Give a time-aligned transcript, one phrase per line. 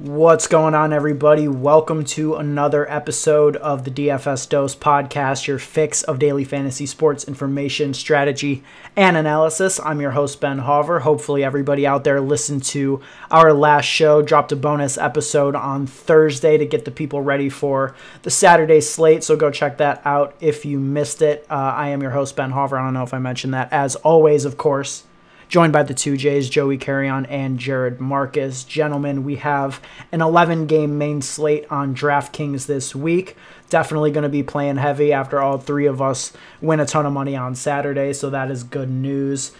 [0.00, 1.46] What's going on, everybody?
[1.46, 7.24] Welcome to another episode of the DFS Dose podcast, your fix of daily fantasy sports
[7.24, 8.64] information, strategy,
[8.96, 9.78] and analysis.
[9.78, 11.00] I'm your host, Ben Hover.
[11.00, 16.56] Hopefully, everybody out there listened to our last show, dropped a bonus episode on Thursday
[16.56, 19.22] to get the people ready for the Saturday slate.
[19.22, 21.44] So go check that out if you missed it.
[21.50, 22.78] Uh, I am your host, Ben Hover.
[22.78, 23.70] I don't know if I mentioned that.
[23.70, 25.02] As always, of course,
[25.50, 28.62] joined by the two J's, Joey Carrion and Jared Marcus.
[28.62, 29.82] Gentlemen, we have
[30.12, 33.36] an 11 game main slate on DraftKings this week.
[33.68, 37.12] Definitely going to be playing heavy after all three of us win a ton of
[37.12, 39.50] money on Saturday, so that is good news.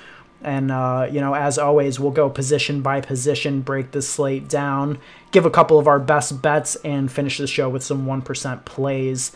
[0.43, 4.99] And, uh, you know, as always, we'll go position by position, break the slate down,
[5.33, 9.33] give a couple of our best bets, and finish the show with some 1% plays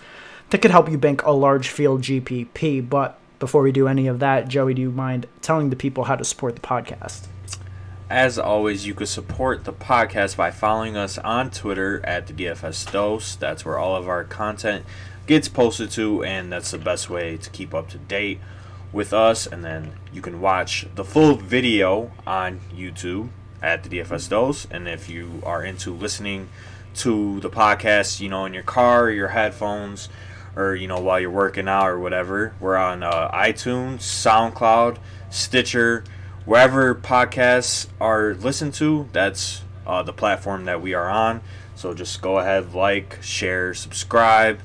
[0.50, 2.88] that could help you bank a large field GPP.
[2.88, 6.16] But before we do any of that, Joey, do you mind telling the people how
[6.16, 7.26] to support the podcast?
[8.10, 12.90] As always, you can support the podcast by following us on Twitter at the DFS
[12.92, 13.34] Dose.
[13.34, 14.84] That's where all of our content
[15.26, 18.40] gets posted to, and that's the best way to keep up to date
[18.92, 19.46] with us.
[19.46, 23.30] And then you can watch the full video on YouTube
[23.62, 24.66] at the DFS Dose.
[24.70, 26.48] And if you are into listening
[26.96, 30.08] to the podcast, you know, in your car, your headphones,
[30.56, 32.54] or you know while you're working out or whatever.
[32.60, 34.98] We're on uh, iTunes, SoundCloud,
[35.30, 36.04] Stitcher,
[36.44, 39.08] wherever podcasts are listened to.
[39.12, 41.40] That's uh, the platform that we are on.
[41.76, 44.60] So just go ahead, like, share, subscribe,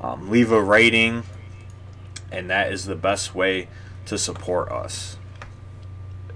[0.00, 1.24] um, leave a rating,
[2.32, 3.68] and that is the best way
[4.06, 5.18] to support us.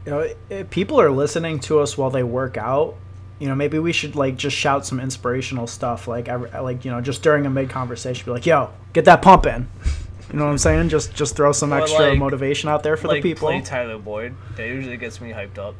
[0.04, 0.12] You
[0.50, 2.96] know, people are listening to us while they work out,
[3.38, 6.90] you know, maybe we should like just shout some inspirational stuff, like I, like you
[6.90, 9.68] know, just during a mid conversation, be like, "Yo, get that pump in."
[10.32, 10.90] You know what I'm saying?
[10.90, 13.48] Just just throw some or extra like, motivation out there for like the people.
[13.48, 14.34] Play Tyler Boyd.
[14.56, 15.74] That usually gets me hyped up.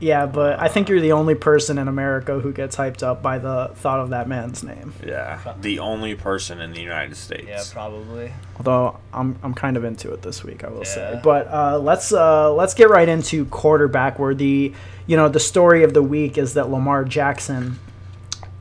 [0.00, 3.38] Yeah, but I think you're the only person in America who gets hyped up by
[3.38, 4.94] the thought of that man's name.
[5.04, 7.46] Yeah, the only person in the United States.
[7.48, 8.32] Yeah, probably.
[8.56, 10.84] Although I'm I'm kind of into it this week, I will yeah.
[10.84, 11.20] say.
[11.22, 14.72] But uh, let's uh, let's get right into quarterback, where the
[15.06, 17.78] you know the story of the week is that Lamar Jackson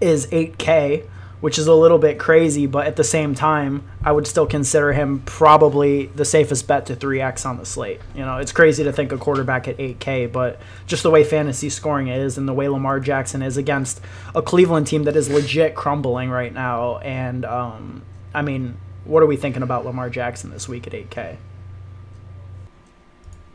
[0.01, 1.07] is 8K
[1.39, 4.93] which is a little bit crazy, but at the same time, I would still consider
[4.93, 8.01] him probably the safest bet to 3x on the slate.
[8.15, 11.69] You know, it's crazy to think a quarterback at 8K, but just the way fantasy
[11.69, 14.01] scoring is and the way Lamar Jackson is against
[14.33, 16.97] a Cleveland team that is legit crumbling right now.
[16.99, 18.01] And, um,
[18.33, 21.37] I mean, what are we thinking about Lamar Jackson this week at 8K?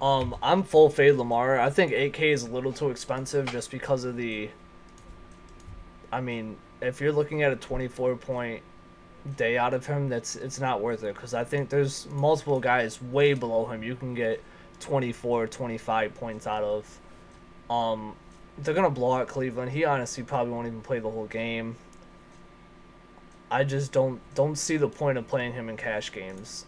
[0.01, 1.59] Um, I'm full fade Lamar.
[1.59, 4.51] I think 8K is a little too expensive just because of the.
[6.11, 8.63] I mean, if you're looking at a 24 point
[9.37, 13.01] day out of him, that's it's not worth it because I think there's multiple guys
[13.01, 14.43] way below him you can get
[14.81, 17.01] 24, 25 points out of.
[17.71, 18.15] Um,
[18.59, 19.71] they're gonna blow out Cleveland.
[19.71, 21.77] He honestly probably won't even play the whole game.
[23.51, 26.67] I just don't don't see the point of playing him in cash games,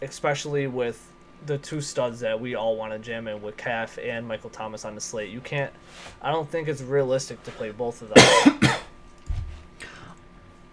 [0.00, 1.12] especially with
[1.46, 4.84] the two studs that we all want to jam in with Calf and Michael Thomas
[4.84, 5.30] on the slate.
[5.30, 5.72] You can't.
[6.20, 8.60] I don't think it's realistic to play both of them.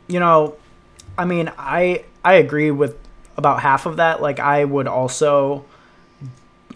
[0.08, 0.56] you know,
[1.18, 2.98] I mean, I I agree with
[3.38, 4.22] about half of that.
[4.22, 5.66] Like, I would also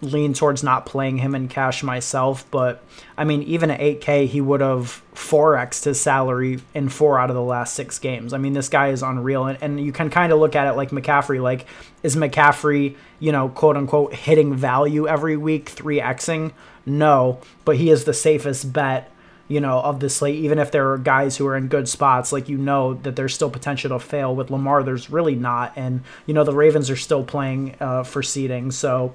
[0.02, 2.82] lean towards not playing him in cash myself, but
[3.18, 7.36] I mean, even at 8K, he would have 4x his salary in four out of
[7.36, 8.32] the last six games.
[8.32, 10.72] I mean, this guy is unreal, and, and you can kind of look at it
[10.76, 11.42] like McCaffrey.
[11.42, 11.66] Like,
[12.02, 16.52] is McCaffrey, you know, quote unquote, hitting value every week, 3xing?
[16.86, 19.10] No, but he is the safest bet
[19.50, 22.32] you know, of the slate, even if there are guys who are in good spots,
[22.32, 24.32] like you know that there's still potential to fail.
[24.32, 25.72] With Lamar, there's really not.
[25.74, 28.70] And, you know, the Ravens are still playing uh, for seeding.
[28.70, 29.12] So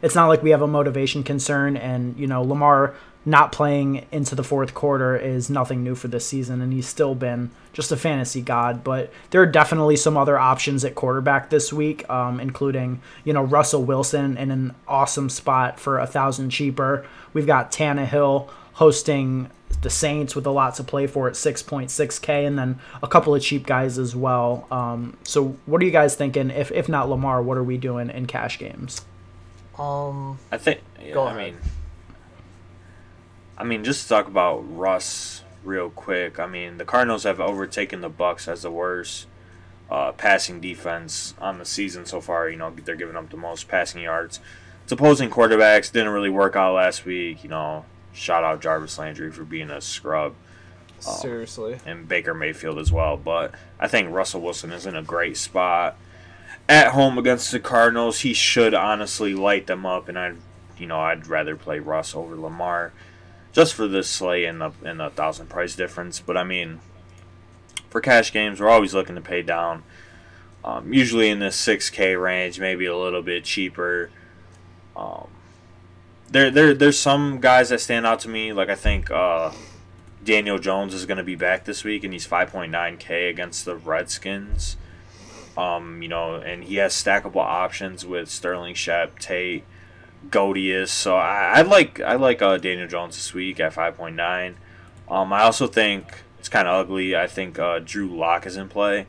[0.00, 1.76] it's not like we have a motivation concern.
[1.76, 2.94] And, you know, Lamar
[3.24, 6.60] not playing into the fourth quarter is nothing new for this season.
[6.60, 8.84] And he's still been just a fantasy god.
[8.84, 13.42] But there are definitely some other options at quarterback this week, um, including, you know,
[13.42, 17.04] Russell Wilson in an awesome spot for a thousand cheaper.
[17.32, 22.58] We've got Tannehill hosting the Saints with a lot to play for at 6.6K, and
[22.58, 24.66] then a couple of cheap guys as well.
[24.70, 26.50] Um, so, what are you guys thinking?
[26.50, 29.02] If if not Lamar, what are we doing in cash games?
[29.78, 30.80] Um, I think.
[31.02, 31.56] Yeah, I mean,
[33.58, 36.38] I mean, just to talk about Russ real quick.
[36.38, 39.26] I mean, the Cardinals have overtaken the Bucs as the worst
[39.90, 42.48] uh, passing defense on the season so far.
[42.48, 44.40] You know, they're giving up the most passing yards.
[44.84, 47.44] It's opposing quarterbacks didn't really work out last week.
[47.44, 50.34] You know, shout out Jarvis Landry for being a scrub.
[51.06, 51.78] Um, Seriously.
[51.84, 53.16] And Baker Mayfield as well.
[53.16, 55.96] But I think Russell Wilson is in a great spot.
[56.68, 60.36] At home against the Cardinals, he should honestly light them up, and I'd,
[60.78, 62.92] you know, I'd rather play Russ over Lamar.
[63.52, 66.20] just for the slay and the and the thousand price difference.
[66.20, 66.78] But I mean,
[67.90, 69.82] for cash games, we're always looking to pay down.
[70.64, 74.10] Um, usually in the 6K range, maybe a little bit cheaper.
[74.94, 75.26] Um,
[76.32, 78.52] there, there, there's some guys that stand out to me.
[78.52, 79.52] Like I think uh,
[80.24, 84.76] Daniel Jones is going to be back this week, and he's 5.9K against the Redskins.
[85.56, 89.64] Um, you know, and he has stackable options with Sterling Shep, Tate,
[90.30, 90.90] Godius.
[90.90, 94.54] So I, I like I like uh, Daniel Jones this week at 5.9.
[95.10, 97.14] Um, I also think it's kind of ugly.
[97.14, 99.06] I think uh, Drew Lock is in play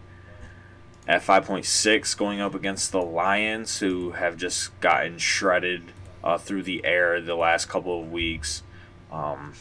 [1.07, 5.93] at 5.6 going up against the Lions, who have just gotten shredded
[6.23, 8.63] uh, through the air the last couple of weeks.
[9.11, 9.53] Um,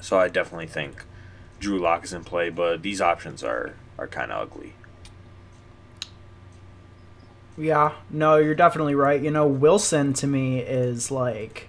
[0.00, 1.04] so I definitely think
[1.60, 4.74] Drew Lock is in play, but these options are, are kind of ugly.
[7.56, 9.20] Yeah, no, you're definitely right.
[9.20, 11.68] You know, Wilson to me is like,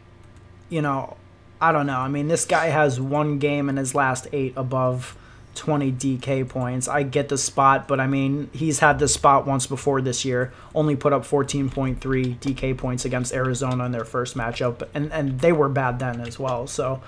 [0.69, 1.17] you know,
[1.59, 1.99] I don't know.
[1.99, 5.17] I mean, this guy has one game in his last eight above
[5.55, 6.87] 20 DK points.
[6.87, 10.51] I get the spot, but I mean, he's had this spot once before this year.
[10.73, 15.51] Only put up 14.3 DK points against Arizona in their first matchup, and and they
[15.51, 16.67] were bad then as well.
[16.67, 17.01] So,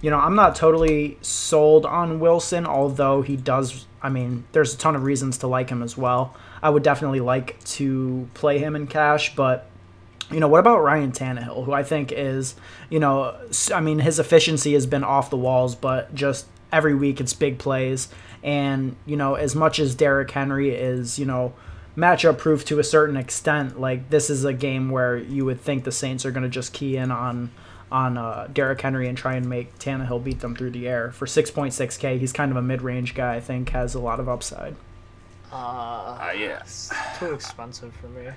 [0.00, 3.86] you know, I'm not totally sold on Wilson, although he does.
[4.02, 6.34] I mean, there's a ton of reasons to like him as well.
[6.62, 9.66] I would definitely like to play him in cash, but
[10.30, 12.54] you know, what about Ryan Tannehill, who I think is,
[12.88, 13.34] you know,
[13.74, 17.58] I mean, his efficiency has been off the walls, but just every week it's big
[17.58, 18.08] plays.
[18.42, 21.52] And, you know, as much as Derrick Henry is, you know,
[21.96, 25.84] matchup proof to a certain extent, like this is a game where you would think
[25.84, 27.50] the Saints are going to just key in on
[27.92, 31.10] on uh, Derrick Henry and try and make Tannehill beat them through the air.
[31.10, 34.28] For 6.6K, he's kind of a mid range guy, I think, has a lot of
[34.28, 34.76] upside.
[35.52, 35.56] Uh,
[36.20, 36.60] Uh, yeah.
[36.60, 38.28] it's too expensive for me.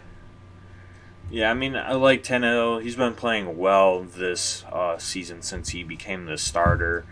[1.30, 2.82] Yeah, I mean, I like Tannehill.
[2.82, 7.06] He's been playing well this uh, season since he became the starter.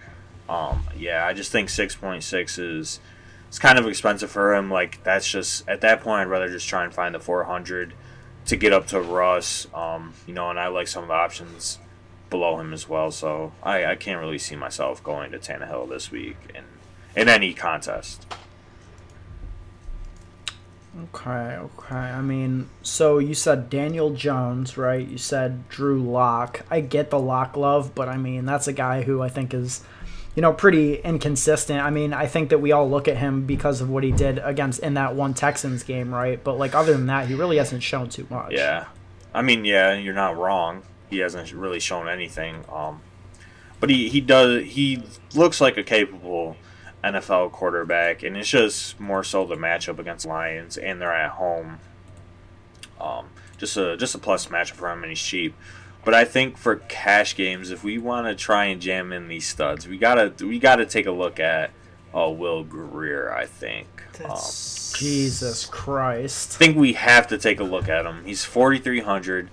[0.52, 3.00] Um, yeah, I just think 6.6 is
[3.48, 4.70] it's kind of expensive for him.
[4.70, 7.94] Like that's just at that point, I'd rather just try and find the 400
[8.48, 9.68] to get up to Russ.
[9.74, 11.80] Um, you know, and I like some of the options
[12.30, 13.12] below him as well.
[13.12, 16.66] So I, I can't really see myself going to Tannehill this week in
[17.16, 18.26] in any contest.
[21.14, 21.96] Okay, okay.
[21.96, 25.08] I mean, so you said Daniel Jones, right?
[25.08, 26.66] You said Drew Lock.
[26.70, 29.86] I get the Lock love, but I mean, that's a guy who I think is,
[30.36, 31.82] you know, pretty inconsistent.
[31.82, 34.40] I mean, I think that we all look at him because of what he did
[34.44, 36.42] against in that one Texans game, right?
[36.42, 38.54] But like other than that, he really hasn't shown too much.
[38.54, 38.86] Yeah,
[39.34, 40.84] I mean, yeah, you're not wrong.
[41.10, 42.64] He hasn't really shown anything.
[42.72, 43.02] Um,
[43.82, 45.04] but he he does he
[45.36, 46.56] looks like a capable
[47.04, 51.80] NFL quarterback, and it's just more so the matchup against Lions, and they're at home.
[53.02, 55.56] Um, just a just a plus matchup for him, and he's cheap.
[56.04, 59.48] But I think for cash games, if we want to try and jam in these
[59.48, 61.72] studs, we gotta we gotta take a look at
[62.16, 63.32] uh, Will Grier.
[63.32, 63.88] I think.
[64.24, 64.38] Um,
[65.02, 66.56] Jesus Christ.
[66.56, 68.24] I think we have to take a look at him.
[68.26, 69.50] He's 4,300,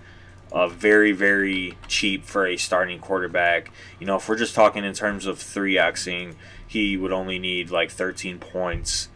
[0.52, 3.70] uh, very, very cheap for a starting quarterback.
[3.98, 6.34] You know, if we're just talking in terms of 3xing,
[6.66, 9.08] he would only need like 13 points,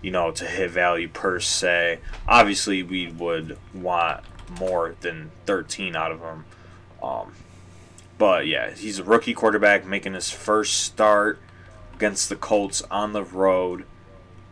[0.00, 1.98] you know, to hit value per se.
[2.28, 4.22] Obviously, we would want
[4.60, 6.44] more than 13 out of him.
[7.02, 7.32] Um,
[8.18, 11.38] but yeah, he's a rookie quarterback making his first start
[11.94, 13.84] against the Colts on the road.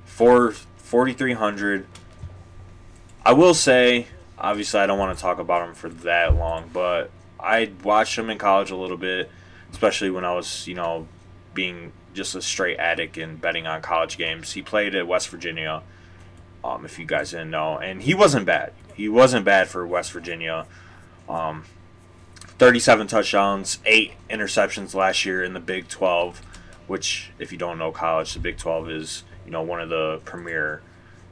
[0.05, 0.53] For
[0.89, 1.87] 4,300.
[3.25, 4.07] I will say,
[4.39, 8.31] obviously, I don't want to talk about him for that long, but I watched him
[8.31, 9.31] in college a little bit,
[9.71, 11.07] especially when I was, you know,
[11.53, 14.53] being just a straight addict and betting on college games.
[14.53, 15.83] He played at West Virginia,
[16.65, 18.73] um, if you guys didn't know, and he wasn't bad.
[18.95, 20.67] He wasn't bad for West Virginia.
[21.29, 21.65] Um,
[22.59, 26.43] 37 touchdowns, 8 interceptions last year in the Big 12,
[26.89, 30.21] which, if you don't know college, the Big 12 is, you know, one of the
[30.25, 30.83] premier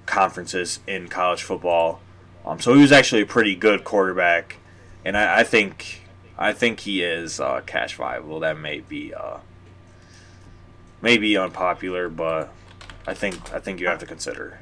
[0.07, 2.01] conferences in college football.
[2.45, 4.57] Um, so he was actually a pretty good quarterback,
[5.05, 6.03] and I, I think
[6.39, 8.41] I think he is uh, cash viable.
[8.41, 9.39] That may be uh,
[11.03, 12.53] may be unpopular, but
[13.05, 14.61] I think I think you have to consider.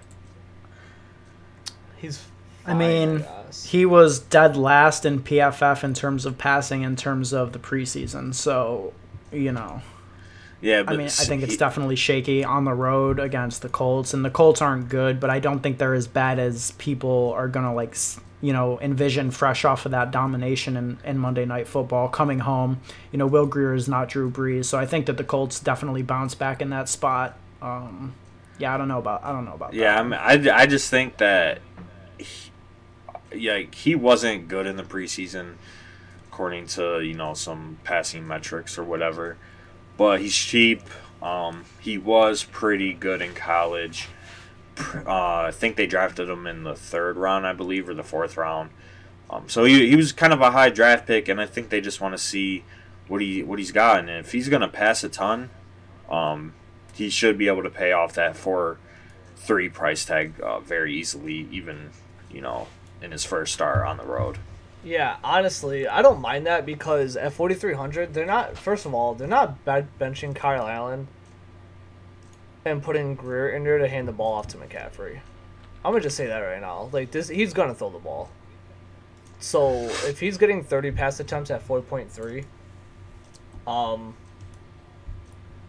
[1.98, 2.24] He's.
[2.66, 3.64] I mean, guess.
[3.66, 8.34] he was dead last in PFF in terms of passing in terms of the preseason.
[8.34, 8.92] So,
[9.32, 9.82] you know,
[10.60, 13.68] Yeah, but I mean, I think it's he- definitely shaky on the road against the
[13.68, 17.32] Colts, and the Colts aren't good, but I don't think they're as bad as people
[17.36, 17.96] are gonna like,
[18.40, 22.80] you know, envision fresh off of that domination in, in Monday Night Football coming home.
[23.12, 26.02] You know, Will Grier is not Drew Brees, so I think that the Colts definitely
[26.02, 27.36] bounce back in that spot.
[27.60, 28.14] Um,
[28.58, 30.14] yeah, I don't know about I don't know about Yeah, I, mean,
[30.48, 31.60] I, I just think that
[32.18, 32.50] he,
[33.36, 35.54] yeah, he wasn't good in the preseason.
[36.28, 39.36] according to you know some passing metrics or whatever.
[39.96, 40.82] But he's cheap.
[41.22, 44.08] Um, he was pretty good in college.
[45.06, 48.36] Uh, I think they drafted him in the third round, I believe, or the fourth
[48.36, 48.70] round.
[49.30, 51.80] Um, so he, he was kind of a high draft pick, and I think they
[51.80, 52.64] just want to see
[53.06, 55.50] what he what he's got, and if he's gonna pass a ton,
[56.10, 56.54] um,
[56.92, 58.78] he should be able to pay off that four
[59.36, 61.90] three price tag uh, very easily, even
[62.30, 62.66] you know
[63.02, 64.38] in his first star on the road.
[64.82, 69.26] Yeah, honestly, I don't mind that because at 4,300, they're not, first of all, they're
[69.26, 71.08] not benching Kyle Allen
[72.64, 75.20] and putting Grier in there to hand the ball off to McCaffrey.
[75.84, 76.90] I'm going to just say that right now.
[76.92, 78.30] Like, this, he's going to throw the ball.
[79.38, 82.44] So, if he's getting 30 pass attempts at 4.3,
[83.66, 84.14] um,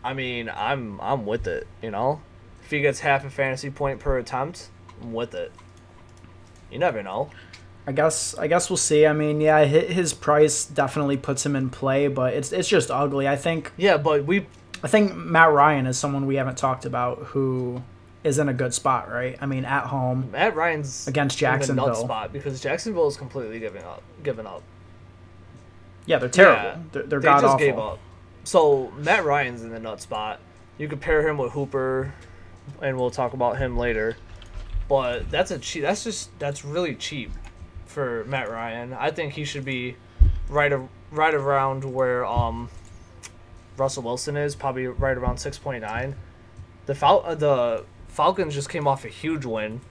[0.04, 2.22] I mean, I'm I'm with it, you know?
[2.64, 4.70] If he gets half a fantasy point per attempt,
[5.02, 5.52] I'm with it.
[6.72, 7.30] You never know.
[7.88, 9.06] I guess I guess we'll see.
[9.06, 13.28] I mean, yeah, his price definitely puts him in play, but it's it's just ugly.
[13.28, 13.72] I think.
[13.78, 14.48] Yeah, but we.
[14.84, 17.82] I think Matt Ryan is someone we haven't talked about who
[18.24, 19.38] is in a good spot, right?
[19.40, 20.30] I mean, at home.
[20.32, 21.86] Matt Ryan's against Jacksonville.
[21.86, 24.02] In the nut spot because Jacksonville is completely giving up.
[24.24, 24.64] Giving up.
[26.08, 26.64] Yeah, they're terrible.
[26.64, 27.60] Yeah, they're they're they just awful.
[27.60, 28.00] gave up.
[28.44, 30.40] So Matt Ryan's in the nut spot.
[30.78, 32.14] You compare him with Hooper,
[32.82, 34.18] and we'll talk about him later.
[34.88, 35.82] But that's a cheap.
[35.82, 37.32] That's just that's really cheap
[37.86, 38.94] for Matt Ryan.
[38.94, 39.96] I think he should be
[40.50, 42.70] right a, right around where um,
[43.78, 46.16] Russell Wilson is, probably right around six point nine.
[46.86, 49.82] The Fal- uh, the Falcons just came off a huge win.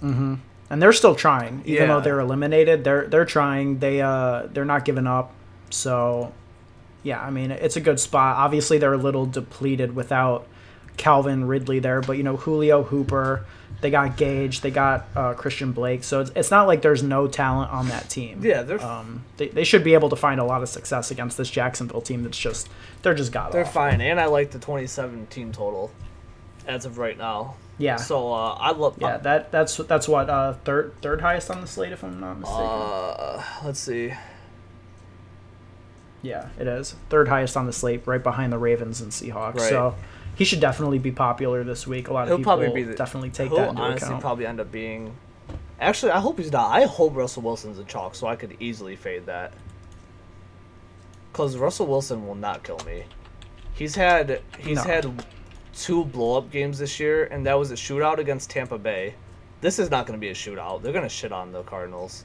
[0.00, 0.34] Mm-hmm.
[0.68, 1.86] And they're still trying, even yeah.
[1.86, 2.84] though they're eliminated.
[2.84, 3.78] They're they're trying.
[3.78, 5.32] They uh they're not giving up.
[5.70, 6.32] So,
[7.02, 8.36] yeah, I mean it's a good spot.
[8.36, 10.46] Obviously, they're a little depleted without
[10.96, 13.44] Calvin Ridley there, but you know Julio Hooper
[13.80, 14.62] they got Gage.
[14.62, 16.02] They got uh, Christian Blake.
[16.04, 18.40] So it's, it's not like there's no talent on that team.
[18.42, 21.36] Yeah, they're um, they, they should be able to find a lot of success against
[21.36, 22.22] this Jacksonville team.
[22.22, 22.68] That's just
[23.02, 23.52] they're just got.
[23.52, 25.90] They're fine, and I like the 27 team total
[26.66, 27.56] as of right now.
[27.78, 27.96] Yeah.
[27.96, 28.96] So uh, I love.
[28.98, 32.38] Yeah, that that's that's what uh, third third highest on the slate, if I'm not
[32.38, 32.64] mistaken.
[32.64, 34.14] Uh, let's see.
[36.22, 39.56] Yeah, it is third highest on the slate, right behind the Ravens and Seahawks.
[39.56, 39.68] Right.
[39.68, 39.94] So
[40.36, 42.08] he should definitely be popular this week.
[42.08, 44.20] A lot of he'll people probably be the, definitely take that into honestly account.
[44.20, 45.16] probably end up being.
[45.80, 46.70] Actually, I hope he's not.
[46.70, 49.54] I hope Russell Wilson's a chalk, so I could easily fade that.
[51.32, 53.04] Because Russell Wilson will not kill me.
[53.74, 54.82] He's had he's no.
[54.82, 55.26] had
[55.74, 59.14] two blow up games this year, and that was a shootout against Tampa Bay.
[59.62, 60.82] This is not going to be a shootout.
[60.82, 62.24] They're going to shit on the Cardinals.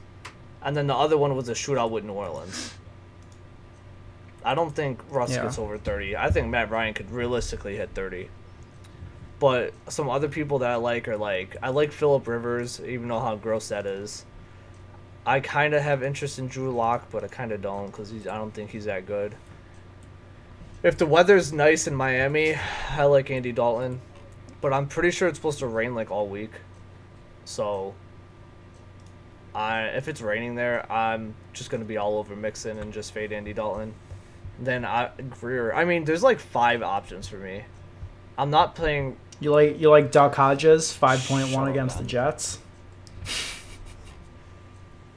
[0.62, 2.74] And then the other one was a shootout with New Orleans.
[4.44, 5.42] I don't think Russ yeah.
[5.42, 6.16] gets over 30.
[6.16, 8.28] I think Matt Ryan could realistically hit 30.
[9.38, 13.20] But some other people that I like are like I like Philip Rivers, even though
[13.20, 14.24] how gross that is.
[15.24, 18.36] I kind of have interest in Drew Lock, but I kind of don't because I
[18.36, 19.34] don't think he's that good.
[20.82, 22.56] If the weather's nice in Miami,
[22.90, 24.00] I like Andy Dalton,
[24.60, 26.52] but I'm pretty sure it's supposed to rain like all week.
[27.44, 27.94] So,
[29.54, 33.32] I if it's raining there, I'm just gonna be all over Mixon and just fade
[33.32, 33.94] Andy Dalton
[34.58, 35.74] then I Grier.
[35.74, 37.64] I mean, there's like five options for me.
[38.38, 39.16] I'm not playing.
[39.40, 42.58] You like you like Duck Hodges five point one against the Jets.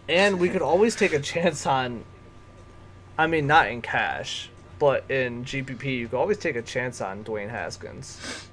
[0.07, 2.03] And we could always take a chance on.
[3.17, 7.23] I mean, not in cash, but in GPP, you could always take a chance on
[7.23, 8.47] Dwayne Haskins.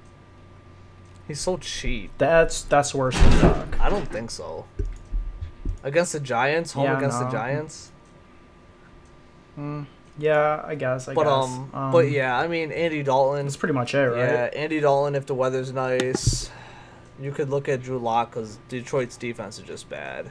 [1.27, 2.11] He's so cheap.
[2.17, 3.79] That's that's worse than Duck.
[3.79, 4.65] I don't think so.
[5.83, 7.25] Against the Giants, home yeah, against no.
[7.25, 7.91] the Giants.
[9.55, 9.83] Hmm.
[10.17, 11.07] Yeah, I guess.
[11.07, 11.31] I but guess.
[11.31, 13.45] um, um, but yeah, I mean Andy Dalton.
[13.45, 14.19] That's pretty much it, right?
[14.19, 15.15] Yeah, Andy Dalton.
[15.15, 16.51] If the weather's nice,
[17.19, 20.29] you could look at Drew Lock because Detroit's defense is just bad.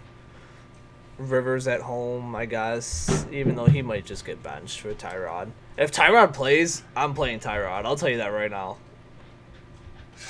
[1.18, 5.50] Rivers at home, I guess, even though he might just get benched for Tyrod.
[5.76, 7.84] If Tyrod plays, I'm playing Tyrod.
[7.84, 8.78] I'll tell you that right now.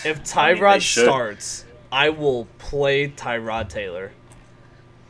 [0.04, 4.12] If Tyrod I mean, starts, I will play Tyrod Taylor.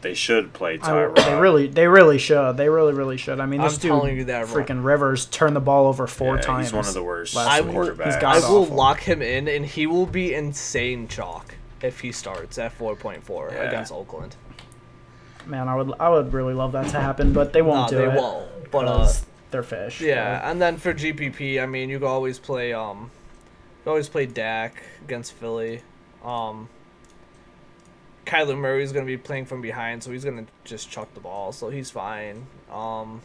[0.03, 1.15] They should play Tyrod.
[1.17, 2.57] they really, they really should.
[2.57, 3.39] They really, really should.
[3.41, 6.37] I mean, this I'm dude, telling you that freaking Rivers turned the ball over four
[6.37, 6.67] yeah, times.
[6.67, 7.37] He's one of the worst.
[7.37, 12.11] I will, I will lock him in, and he will be insane chalk if he
[12.13, 13.63] starts at 4.4 yeah.
[13.63, 14.37] against Oakland.
[15.47, 18.07] Man, I would, I would really love that to happen, but they won't do they
[18.07, 18.11] it.
[18.11, 18.71] They won't.
[18.71, 19.13] But uh,
[19.51, 20.01] they're fish.
[20.01, 23.11] Yeah, and then for GPP, I mean, you can always play um,
[23.85, 25.83] you always play Dak against Philly.
[26.25, 26.69] Um,
[28.27, 31.13] Kyler Murray is going to be playing from behind, so he's going to just chuck
[31.15, 32.47] the ball, so he's fine.
[32.71, 33.21] Um,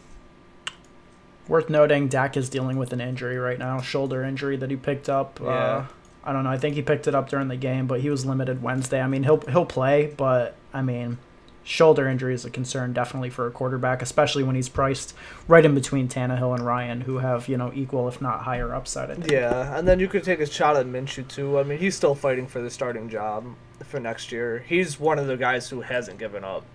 [1.47, 5.07] Worth noting, Dak is dealing with an injury right now, shoulder injury that he picked
[5.07, 5.39] up.
[5.41, 5.47] Yeah.
[5.47, 5.87] Uh,
[6.25, 6.49] I don't know.
[6.49, 8.99] I think he picked it up during the game, but he was limited Wednesday.
[8.99, 11.19] I mean, he'll he'll play, but I mean,
[11.63, 15.13] shoulder injury is a concern definitely for a quarterback, especially when he's priced
[15.47, 19.09] right in between Tannehill and Ryan, who have you know equal if not higher upside.
[19.09, 19.31] I think.
[19.31, 21.57] Yeah, and then you could take a shot at Minshew too.
[21.59, 23.45] I mean, he's still fighting for the starting job
[23.83, 24.63] for next year.
[24.67, 26.65] He's one of the guys who hasn't given up.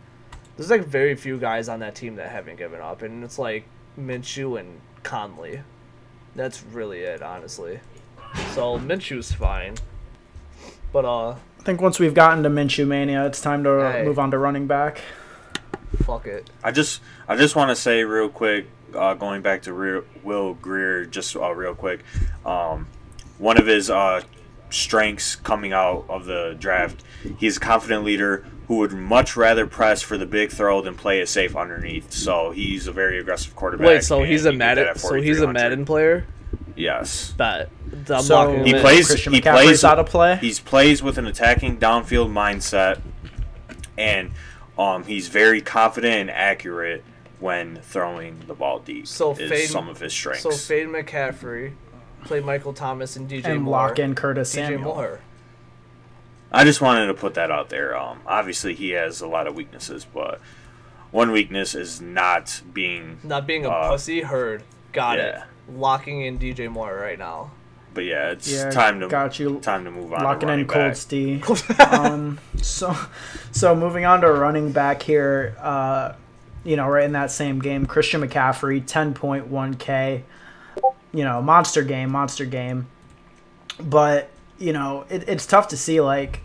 [0.56, 3.64] There's like very few guys on that team that haven't given up, and it's like
[3.98, 5.62] Minshew and Conley.
[6.36, 7.80] That's really it, honestly.
[8.54, 9.74] So Minshew's fine,
[10.92, 14.04] but uh, I think once we've gotten to Minshew mania, it's time to Hey.
[14.04, 15.00] move on to running back.
[16.04, 16.48] fuck it.
[16.64, 20.54] I just I just want to say real quick, uh, going back to real, Will
[20.54, 22.00] Grier, just uh, real quick,
[22.46, 22.86] um,
[23.38, 24.22] one of his uh,
[24.72, 27.02] strengths coming out of the draft,
[27.38, 31.20] he's a confident leader who would much rather press for the big throw than play
[31.20, 32.12] it safe underneath.
[32.12, 33.86] So he's a very aggressive quarterback.
[33.86, 34.96] Wait, so he's a did Madden.
[34.96, 36.26] So he's a Madden player.
[36.74, 37.32] Yes.
[37.36, 37.68] Bet.
[38.08, 39.06] I'm So- locking him He plays.
[39.06, 40.36] Christian he McCaffrey's plays out of play.
[40.36, 43.00] He plays with an attacking downfield mindset,
[43.98, 44.30] and
[44.78, 47.04] um, he's very confident and accurate
[47.40, 49.06] when throwing the ball deep.
[49.06, 50.42] So is fade- some of his strengths.
[50.44, 51.72] So fade McCaffrey,
[52.24, 53.72] play Michael Thomas and DJ and Moore.
[53.88, 54.80] lock in Curtis DJ Samuel.
[54.94, 55.20] Moore.
[56.50, 57.96] I just wanted to put that out there.
[57.96, 60.40] Um, obviously, he has a lot of weaknesses, but
[61.10, 63.18] one weakness is not being.
[63.22, 64.20] Not being a Uh, pussy.
[64.20, 64.62] Heard.
[64.92, 65.24] Got yeah.
[65.24, 65.42] it.
[65.74, 67.50] Locking in DJ Moore right now.
[67.94, 69.60] But yeah, it's Yeah, time to got you.
[69.60, 70.22] time to move on.
[70.24, 70.96] Locking to in running Cold back.
[70.96, 71.80] Steve.
[71.80, 72.94] um, so,
[73.52, 75.56] so moving on to running back here.
[75.60, 76.12] Uh,
[76.64, 80.24] you know, right in that same game, Christian McCaffrey, ten point one k.
[81.12, 82.86] You know, monster game, monster game.
[83.80, 84.28] But
[84.58, 86.40] you know, it, it's tough to see like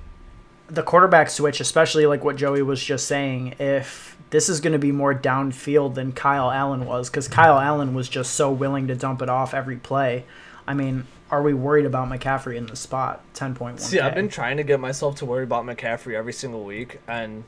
[0.68, 3.56] the quarterback switch, especially like what Joey was just saying.
[3.60, 7.94] If this is going to be more downfield than Kyle Allen was, because Kyle Allen
[7.94, 10.26] was just so willing to dump it off every play.
[10.68, 13.22] I mean, are we worried about McCaffrey in the spot?
[13.34, 13.84] Ten point one.
[13.84, 17.46] See, I've been trying to get myself to worry about McCaffrey every single week, and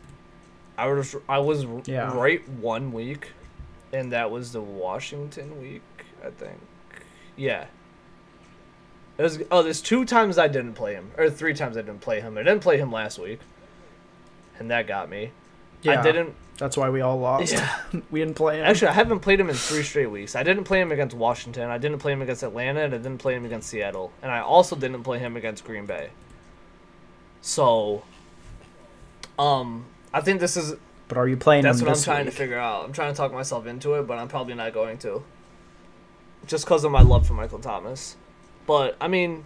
[0.77, 2.15] I was I was Yeah.
[2.17, 3.31] right one week,
[3.91, 5.81] and that was the Washington week,
[6.25, 6.59] I think.
[7.39, 7.65] Yeah.
[9.17, 11.99] It was, oh, there's two times I didn't play him, or three times I didn't
[11.99, 12.37] play him.
[12.37, 13.39] I didn't play him last week,
[14.57, 15.31] and that got me.
[15.81, 17.53] Yeah, I didn't That's why we all lost.
[17.53, 17.79] Yeah.
[18.11, 18.65] we didn't play him.
[18.65, 18.89] actually.
[18.89, 20.35] I haven't played him in three straight weeks.
[20.35, 21.69] I didn't play him against Washington.
[21.69, 24.39] I didn't play him against Atlanta, and I didn't play him against Seattle, and I
[24.39, 26.09] also didn't play him against Green Bay.
[27.41, 28.03] So,
[29.37, 30.75] um, I think this is
[31.07, 32.33] but are you playing That's what I'm trying week?
[32.35, 32.85] to figure out.
[32.85, 35.23] I'm trying to talk myself into it, but I'm probably not going to.
[36.47, 38.15] Just because of my love for Michael Thomas.
[38.65, 39.45] But, I mean,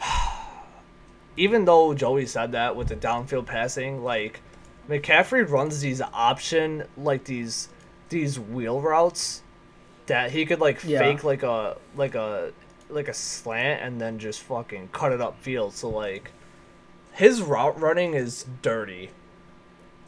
[1.36, 4.40] even though Joey said that with the downfield passing, like,
[4.88, 7.68] McCaffrey runs these option, like, these
[8.08, 9.40] these wheel routes
[10.04, 10.98] that he could like Yeah.
[10.98, 12.52] fake like a like a
[12.90, 16.30] like a slant and then just fucking cut it up field so like
[17.12, 19.08] his route running is dirty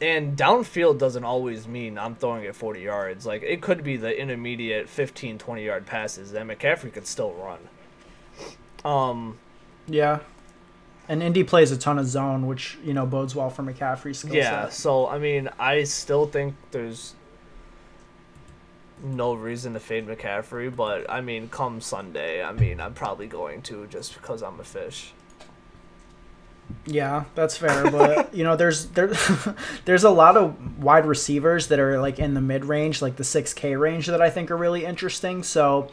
[0.01, 3.25] and downfield doesn't always mean I'm throwing it 40 yards.
[3.25, 7.59] Like, it could be the intermediate 15, 20 yard passes that McCaffrey could still run.
[8.83, 9.37] Um,
[9.87, 10.19] Yeah.
[11.07, 14.33] And Indy plays a ton of zone, which you know bodes well for McCaffrey's skill
[14.33, 14.73] yeah, set.
[14.73, 17.13] so, I mean, I still think there's
[19.03, 23.61] no reason to fade McCaffrey, but, I mean, come Sunday, I mean, I'm probably going
[23.63, 25.13] to just because I'm a fish.
[26.87, 29.07] Yeah, that's fair, but you know, there's there,
[29.85, 33.23] there's a lot of wide receivers that are like in the mid range, like the
[33.23, 35.41] six K range, that I think are really interesting.
[35.41, 35.89] So,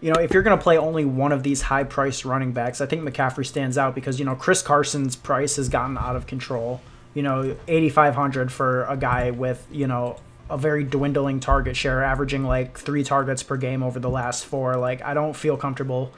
[0.00, 2.86] you know, if you're gonna play only one of these high priced running backs, I
[2.86, 6.80] think McCaffrey stands out because you know Chris Carson's price has gotten out of control.
[7.12, 10.16] You know, eighty five hundred for a guy with you know
[10.48, 14.76] a very dwindling target share, averaging like three targets per game over the last four.
[14.76, 16.12] Like, I don't feel comfortable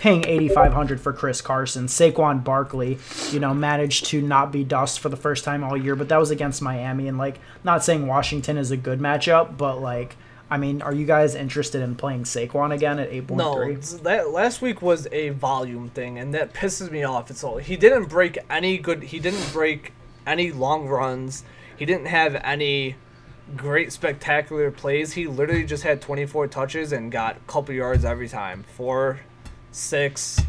[0.00, 1.84] paying 8500 for Chris Carson.
[1.84, 2.98] Saquon Barkley,
[3.32, 6.16] you know, managed to not be dust for the first time all year, but that
[6.16, 10.16] was against Miami and like not saying Washington is a good matchup, but like
[10.50, 13.36] I mean, are you guys interested in playing Saquon again at 8.3?
[13.36, 17.30] No, that last week was a volume thing, and that pisses me off.
[17.30, 19.02] It's all he didn't break any good.
[19.04, 19.92] He didn't break
[20.26, 21.44] any long runs.
[21.76, 22.96] He didn't have any
[23.54, 25.12] great spectacular plays.
[25.12, 28.64] He literally just had 24 touches and got a couple yards every time.
[28.76, 29.20] Four,
[29.72, 30.40] six.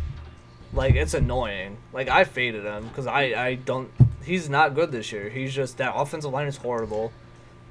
[0.73, 1.77] Like it's annoying.
[1.93, 3.91] Like I faded him because I I don't.
[4.23, 5.29] He's not good this year.
[5.29, 7.12] He's just that offensive line is horrible.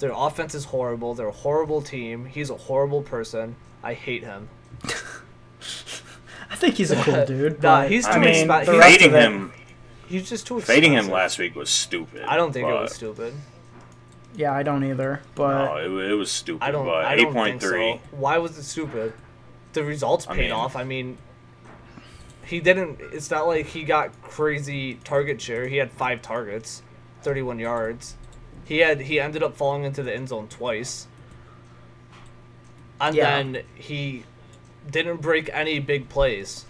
[0.01, 1.15] Their offense is horrible.
[1.15, 2.25] They're a horrible team.
[2.27, 3.57] He's a horrible person.
[3.83, 4.49] I hate him.
[6.51, 7.63] I think he's a cool dude.
[7.63, 9.53] Nah, but, he's I too mean, expi- he's- rest Fading him,
[10.07, 10.83] He's just too expensive.
[10.83, 12.23] fading him last week was stupid.
[12.25, 13.33] I don't think it was stupid.
[14.35, 15.21] Yeah, I don't either.
[15.37, 16.65] But No, it, it was stupid.
[16.65, 16.85] I don't.
[16.87, 18.17] But I don't point think so.
[18.17, 19.13] Why was it stupid?
[19.73, 20.75] The results I paid mean- off.
[20.77, 21.17] I mean,
[22.51, 22.99] he didn't.
[23.13, 25.69] It's not like he got crazy target share.
[25.69, 26.83] He had five targets.
[27.23, 28.17] 31 yards.
[28.65, 31.07] He had he ended up falling into the end zone twice.
[33.01, 33.25] And Yeah.
[33.43, 34.25] then he
[34.91, 36.65] didn't break any big plays.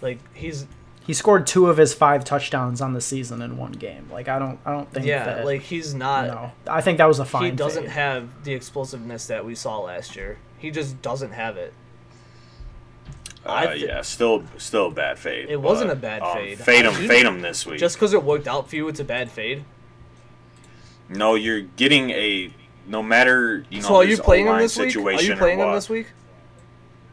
[0.00, 0.66] Like he's
[1.06, 4.08] He scored two of his five touchdowns on the season in one game.
[4.12, 6.52] Like I don't I don't think yeah, that like he's not no.
[6.66, 7.92] I think that was a fine he doesn't fade.
[7.92, 10.38] have the explosiveness that we saw last year.
[10.58, 11.72] He just doesn't have it.
[13.44, 15.48] I Uh, thi- yeah, still still a bad fade.
[15.48, 16.58] It wasn't a bad um, fade.
[16.58, 17.80] Fade him, fade him this week.
[17.80, 19.64] Just because it worked out for you, it's a bad fade.
[21.08, 22.52] no, you're getting a
[22.86, 23.88] no matter you know.
[23.88, 24.96] so are you playing him this week?
[24.96, 26.08] Are you playing him this week?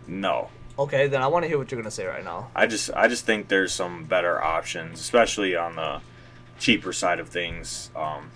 [0.08, 2.52] No, Okay, then I want to hear what you're gonna say right now.
[2.56, 6.00] I just I just think there's some better options, especially on the
[6.58, 7.92] cheaper side of things.
[7.94, 8.32] Um,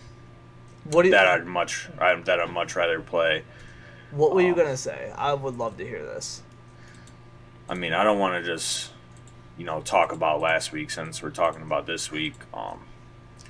[0.83, 3.43] What do you, that I'd much I, that I'd much rather play.
[4.11, 5.13] What were you um, gonna say?
[5.15, 6.41] I would love to hear this.
[7.69, 8.91] I mean, I don't want to just
[9.57, 12.33] you know talk about last week since we're talking about this week.
[12.53, 12.79] Um,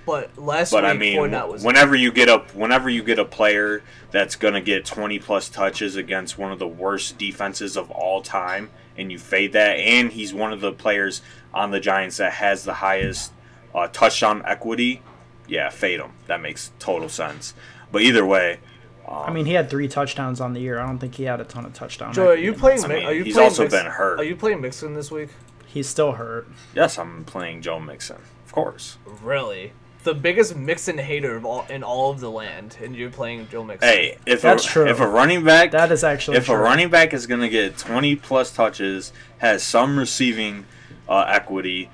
[0.06, 3.26] But last but week, I mean, was whenever you get a whenever you get a
[3.26, 8.22] player that's gonna get 20 plus touches against one of the worst defenses of all
[8.22, 11.22] time, and you fade that, and he's one of the players
[11.54, 13.32] on the Giants that has the highest
[13.74, 15.02] uh, touchdown equity,
[15.48, 16.12] yeah, fade him.
[16.28, 17.54] That makes total sense.
[17.92, 18.60] But either way,
[19.08, 20.80] um, I mean, he had three touchdowns on the year.
[20.80, 22.16] I don't think he had a ton of touchdowns.
[22.16, 22.84] Joe, are you playing?
[22.84, 24.20] I Mi- mean, are you he's playing also Mix- been hurt.
[24.20, 25.30] Are you playing Mixon this week?
[25.66, 26.48] He's still hurt.
[26.76, 28.98] yes, I'm playing Joe Mixon, of course.
[29.24, 29.74] Really?
[30.04, 33.64] The biggest Mixon hater of all in all of the land, and you're playing Joe
[33.64, 33.88] Mixon.
[33.90, 34.88] Hey, if That's a, true.
[34.88, 36.56] if a running back That is actually if true.
[36.56, 40.66] a running back is going to get 20 plus touches, has some receiving
[41.10, 41.90] uh, equity,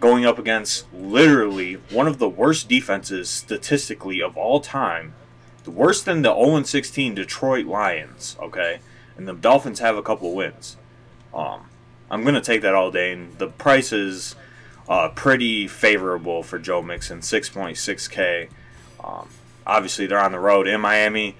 [0.00, 5.25] going up against literally one of the worst defenses statistically of all time, the
[5.66, 8.80] worse than the 0 16 Detroit Lions, okay?
[9.16, 10.76] And the Dolphins have a couple wins.
[11.34, 11.68] Um,
[12.10, 14.36] I'm going to take that all day, and the price is
[14.88, 18.48] uh, pretty favorable for Joe Mixon, 6.6K.
[19.02, 19.28] Um,
[19.66, 21.36] obviously, they're on the road in Miami.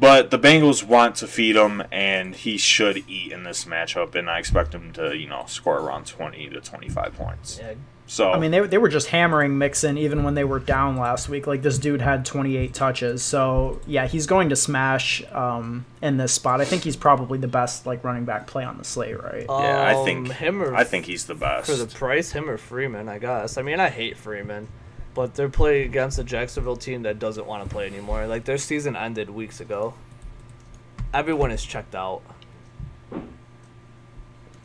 [0.00, 4.14] But the Bengals want to feed him, and he should eat in this matchup.
[4.14, 7.58] And I expect him to, you know, score around twenty to twenty-five points.
[7.60, 7.74] Yeah,
[8.10, 11.28] So I mean, they, they were just hammering Mixon even when they were down last
[11.28, 11.46] week.
[11.46, 13.22] Like, this dude had 28 touches.
[13.22, 16.62] So, yeah, he's going to smash um, in this spot.
[16.62, 19.44] I think he's probably the best, like, running back play on the slate, right?
[19.46, 21.68] yeah, I Um, think him or I think he's the best.
[21.70, 23.58] for the price, him or Freeman, I guess.
[23.58, 24.68] I mean, I hate Freeman,
[25.14, 28.26] but they're playing against a Jacksonville team that doesn't want to play anymore.
[28.26, 29.92] Like their season ended weeks ago.
[31.12, 32.22] Everyone is checked out.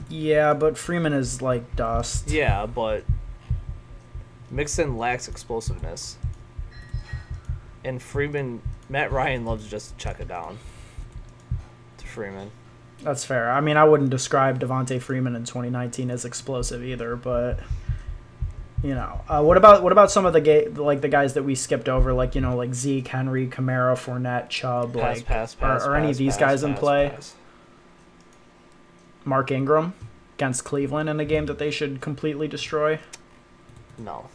[0.09, 2.29] yeah, but Freeman is, like, dust.
[2.29, 3.03] Yeah, but
[4.53, 6.17] Mixon lacks explosiveness,
[7.83, 10.59] and Freeman, Matt Ryan loves to just check it down
[11.97, 12.51] to Freeman.
[13.01, 13.51] That's fair.
[13.51, 17.59] I mean, I wouldn't describe Devonta Freeman in 2019 as explosive either, but
[18.83, 21.43] you know, uh, what about what about some of the ga- like the guys that
[21.43, 25.55] we skipped over, like you know, like Zeke, Henry, Kamara, Fournette, Chubb, Pass, like pass,
[25.55, 25.83] pass.
[25.83, 27.17] are, any pass, of these guys in play?
[29.25, 29.93] Mark Ingram
[30.35, 32.99] against Cleveland in a game that they should completely destroy.
[33.97, 34.29] No.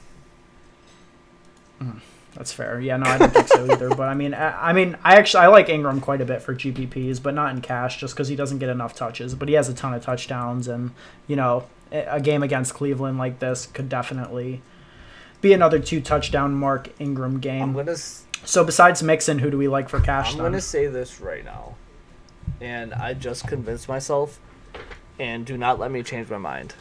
[2.35, 2.79] That's fair.
[2.81, 3.89] Yeah, no, I don't think so either.
[3.89, 6.55] But I mean, I, I mean, I actually I like Ingram quite a bit for
[6.55, 9.35] GPPs, but not in cash, just because he doesn't get enough touches.
[9.35, 10.93] But he has a ton of touchdowns, and
[11.27, 14.61] you know, a game against Cleveland like this could definitely
[15.41, 17.73] be another two touchdown Mark Ingram I'm game.
[17.73, 20.33] gonna s- So besides Mixon, who do we like for cash?
[20.33, 20.47] I'm then?
[20.47, 21.77] gonna say this right now,
[22.61, 24.39] and I just convinced myself,
[25.19, 26.75] and do not let me change my mind.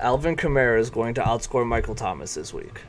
[0.00, 2.82] Alvin Kamara is going to outscore Michael Thomas this week,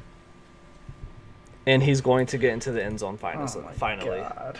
[1.65, 3.49] and he's going to get into the end zone finally.
[3.55, 4.59] Oh my finally, God.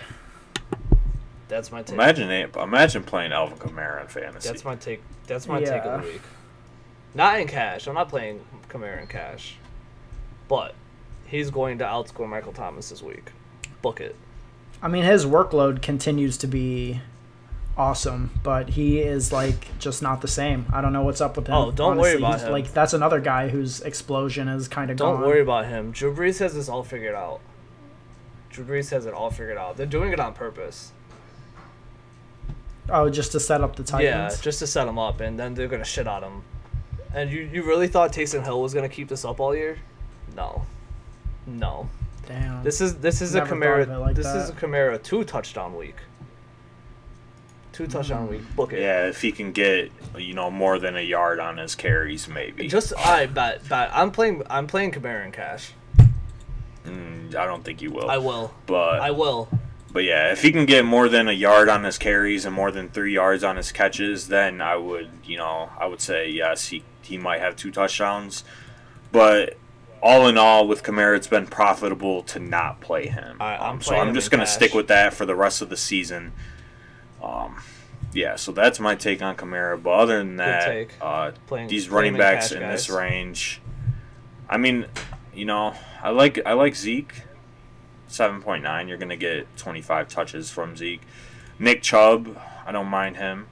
[1.47, 1.93] that's my take.
[1.93, 4.47] imagine imagine playing Alvin Kamara in fantasy.
[4.47, 5.01] That's my take.
[5.27, 6.21] That's my take of the week.
[7.13, 7.87] Not in cash.
[7.87, 9.57] I'm not playing Kamara in cash,
[10.47, 10.75] but
[11.25, 13.31] he's going to outscore Michael Thomas this week.
[13.81, 14.15] Book it.
[14.81, 17.01] I mean, his workload continues to be
[17.77, 20.65] awesome, but he is like just not the same.
[20.73, 21.53] I don't know what's up with him.
[21.53, 22.51] Oh, don't worry about He's, him.
[22.51, 25.13] Like that's another guy whose explosion is kind of gone.
[25.13, 25.29] Don't gone.
[25.29, 25.91] worry about him.
[25.91, 27.39] Drew Brees has this all figured out.
[28.49, 29.77] Drew Brees has it all figured out.
[29.77, 30.91] They're doing it on purpose.
[32.89, 34.35] Oh, just to set up the Titans.
[34.35, 36.43] Yeah, just to set him up, and then they're gonna shit on him.
[37.13, 39.77] And you, you really thought Taysom Hill was gonna keep this up all year?
[40.35, 40.63] No,
[41.45, 41.89] no.
[42.27, 42.63] Damn.
[42.63, 43.99] This is this is a Never thought Kamara.
[44.01, 44.61] like this is a that.
[44.61, 45.95] Kamara two touchdown week.
[47.77, 48.41] Two touchdown week.
[48.55, 48.81] Book it.
[48.81, 52.67] yeah, if he can get you know more than a yard on his carries, maybe.
[52.67, 55.73] Just I bet bet I'm playing I'm playing Kamara in cash.
[56.85, 58.09] Mm, I don't think you will.
[58.09, 58.51] I will.
[58.65, 59.47] but I will.
[59.91, 62.71] But yeah, if he can get more than a yard on his carries and more
[62.71, 66.69] than three yards on his catches, then I would, you know, I would say yes,
[66.69, 68.43] he he might have two touchdowns.
[69.11, 69.55] But
[70.01, 73.37] all in all, with Kamara, it's been profitable to not play him.
[73.39, 74.53] I- I'm Um, so I'm just gonna cash.
[74.53, 76.33] stick with that for the rest of the season.
[77.23, 77.61] Um,
[78.13, 79.81] yeah, so that's my take on Kamara.
[79.81, 80.65] But other than that,
[81.01, 83.61] uh, Playing- these playing running in backs in this range,
[84.49, 84.85] I mean,
[85.33, 87.23] you know, I like I like Zeke.
[88.07, 91.01] Seven point nine, you're gonna get twenty five touches from Zeke.
[91.59, 93.47] Nick Chubb, I don't mind him.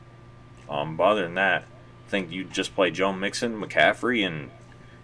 [0.69, 1.63] Um, but other than that,
[2.07, 4.51] I think you just play Joe Mixon, McCaffrey, and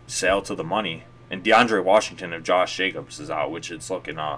[0.07, 1.03] sail to the money.
[1.29, 4.37] And DeAndre Washington if Josh Jacobs is out, which it's looking uh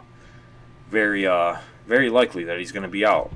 [0.90, 1.58] very uh
[1.88, 3.32] very likely that he's gonna be out.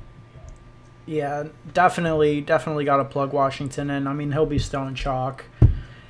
[1.08, 4.08] Yeah, definitely, definitely got to plug Washington in.
[4.08, 5.46] I mean, he'll be stone chalk.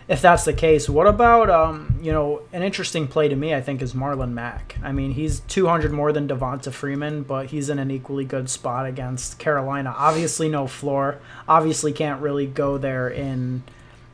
[0.08, 3.62] If that's the case, what about um, you know, an interesting play to me, I
[3.62, 4.78] think, is Marlon Mack.
[4.82, 8.86] I mean, he's 200 more than Devonta Freeman, but he's in an equally good spot
[8.86, 9.94] against Carolina.
[9.96, 11.20] Obviously, no floor.
[11.48, 13.64] Obviously, can't really go there in,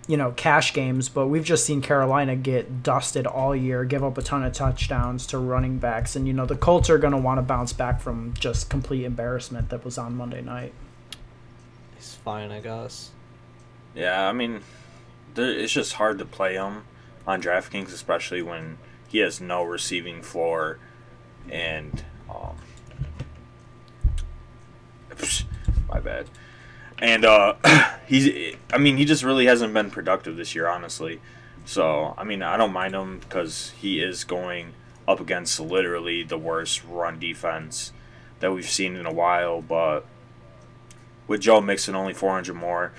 [0.07, 1.09] you know, cash games.
[1.09, 5.25] But we've just seen Carolina get dusted all year, give up a ton of touchdowns
[5.27, 8.01] to running backs, and you know, the Colts are going to want to bounce back
[8.01, 10.73] from just complete embarrassment that was on Monday night.
[11.95, 13.11] He's fine, I guess.
[13.95, 14.61] Yeah, I mean,
[15.35, 16.83] it's just hard to play him
[17.25, 20.79] on DraftKings, especially when he has no receiving floor,
[21.49, 22.55] and um,
[25.11, 25.45] psh,
[25.87, 26.27] my bad.
[27.03, 27.55] And uh,
[28.07, 31.19] he's, I mean, he just really hasn't been productive this year, honestly.
[31.65, 34.71] So, I mean, I don't mind him because he is going
[35.05, 37.91] up against literally the worst run defense
[38.39, 39.61] that we've seen in a while.
[39.61, 40.05] But
[41.27, 42.93] with Joe Mixon only 400 more,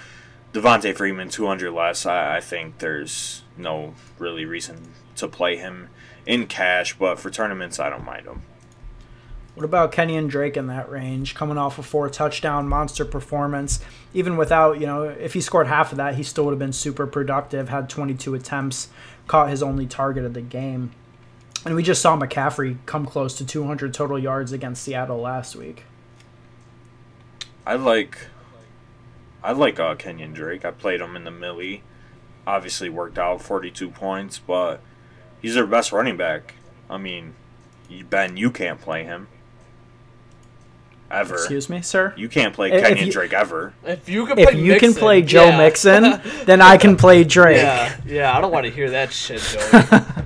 [0.53, 5.89] Devonta Freeman 200 less, I, I think there's no really reason to play him
[6.27, 6.95] in cash.
[6.99, 8.43] But for tournaments, I don't mind him.
[9.55, 13.79] What about Kenyan Drake in that range, coming off a four touchdown monster performance?
[14.13, 16.73] Even without, you know, if he scored half of that, he still would have been
[16.73, 18.89] super productive, had 22 attempts,
[19.29, 20.91] caught his only target of the game.
[21.65, 25.85] And we just saw McCaffrey come close to 200 total yards against Seattle last week.
[27.65, 28.19] I like
[29.43, 30.65] I like uh, Kenyan Drake.
[30.65, 31.83] I played him in the Millie.
[32.47, 34.81] Obviously worked out 42 points, but
[35.41, 36.55] he's their best running back.
[36.91, 37.35] I mean,
[38.11, 39.29] Ben, you can't play him
[41.15, 41.35] ever.
[41.35, 42.13] Excuse me, sir?
[42.17, 43.73] You can't play If Kenyan you- Drake ever.
[43.87, 45.59] If you can If play you can Mixon, play Joe yeah.
[45.59, 47.57] Mixon, then I can play Drake.
[47.59, 50.01] yeah, yeah, I don't want to hear that shit, Joey.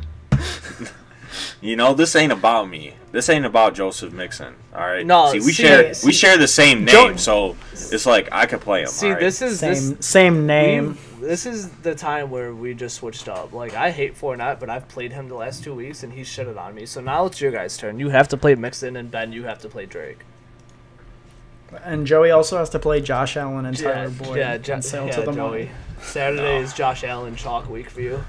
[1.60, 2.94] You know, this ain't about me.
[3.10, 4.54] This ain't about Joseph Mixon.
[4.72, 5.04] All right.
[5.04, 8.28] No, see, we see- share see- we share the same Joe- name, so it's like
[8.30, 8.86] I could play him.
[8.86, 9.20] See, all right?
[9.20, 10.96] this is this Same same name.
[11.20, 13.52] we- This is the time where we just switched up.
[13.52, 16.56] Like I hate Fournette, but I've played him the last two weeks and he's shitted
[16.56, 16.86] on me.
[16.86, 17.98] So now it's your guys' turn.
[17.98, 20.18] You have to play Mixon, and Ben, you have to play Drake.
[21.84, 24.80] And Joey also has to play Josh Allen and Tyler yeah, Boyd yeah, and Jo-
[24.80, 25.36] sail yeah, to the Joey.
[25.64, 25.70] money.
[26.00, 26.60] Saturday No.
[26.62, 28.24] is Josh Allen chalk week for you.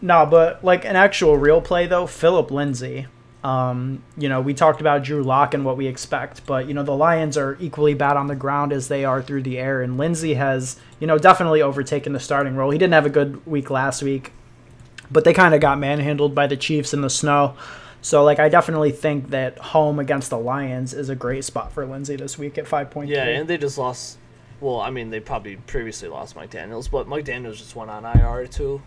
[0.00, 3.06] No, but like an actual real play though, Philip Lindsay.
[3.42, 6.82] Um, you know, we talked about Drew Lock and what we expect, but you know
[6.82, 9.96] the Lions are equally bad on the ground as they are through the air, and
[9.96, 12.70] Lindsay has you know definitely overtaken the starting role.
[12.70, 14.32] He didn't have a good week last week,
[15.10, 17.56] but they kind of got manhandled by the Chiefs in the snow.
[18.06, 21.84] So like I definitely think that home against the Lions is a great spot for
[21.84, 23.16] Lindsay this week at five point three.
[23.16, 24.18] Yeah, and they just lost.
[24.60, 28.04] Well, I mean, they probably previously lost Mike Daniels, but Mike Daniels just went on
[28.04, 28.80] IR too.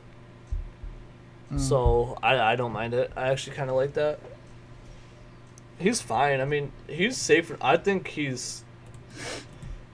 [1.58, 3.12] So I, I don't mind it.
[3.14, 4.22] I actually kind of like that.
[5.78, 6.40] He's fine.
[6.40, 7.52] I mean, he's safe.
[7.60, 8.64] I think he's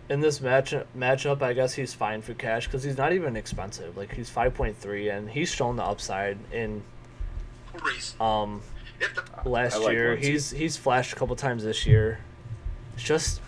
[0.07, 1.41] in this match matchup.
[1.41, 3.97] I guess he's fine for cash because he's not even expensive.
[3.97, 6.83] Like he's five point three, and he's shown the upside in
[8.19, 8.61] um
[9.45, 10.11] last like year.
[10.11, 10.31] Lindsay.
[10.31, 12.19] He's he's flashed a couple times this year.
[12.93, 13.41] It's just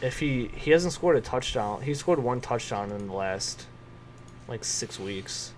[0.00, 1.82] if he he hasn't scored a touchdown.
[1.82, 3.66] He scored one touchdown in the last
[4.48, 5.52] like six weeks.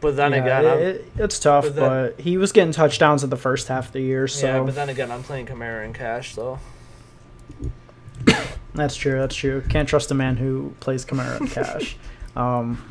[0.00, 3.36] But then Yeah, again, it, it's tough, but but, he was getting touchdowns in the
[3.36, 4.62] first half of the year, so yeah.
[4.64, 6.58] But then again, I'm playing Kamara in cash, though.
[8.74, 9.18] That's true.
[9.18, 9.62] That's true.
[9.68, 11.96] Can't trust a man who plays Kamara in cash.
[12.34, 12.82] Um,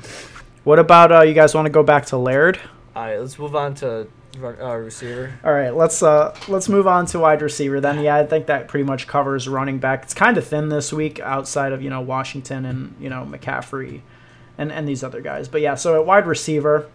[0.64, 2.60] what about uh, you guys want to go back to Laird?
[2.96, 3.18] all right.
[3.18, 4.08] Let's move on to run-
[4.42, 5.34] uh, receiver.
[5.44, 8.00] All right, let's uh, let's move on to wide receiver then.
[8.00, 10.04] Yeah, I think that pretty much covers running back.
[10.04, 14.02] It's kind of thin this week outside of you know Washington and you know McCaffrey,
[14.58, 15.48] and and these other guys.
[15.48, 16.90] But yeah, so at wide receiver,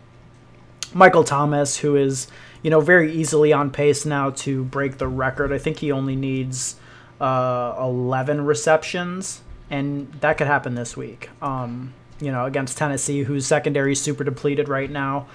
[0.94, 2.29] Michael Thomas, who is
[2.62, 5.53] you know very easily on pace now to break the record.
[5.53, 6.77] I think he only needs
[7.20, 11.31] uh, 11 receptions, and that could happen this week.
[11.42, 15.27] Um, you know, against Tennessee, whose secondary is super depleted right now.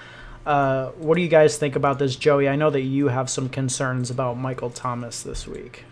[0.44, 2.48] Uh, what do you guys think about this, Joey?
[2.48, 5.84] I know that you have some concerns about Michael Thomas this week.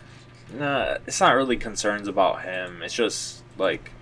[0.52, 2.82] Nah, it's not really concerns about him.
[2.82, 3.92] It's just like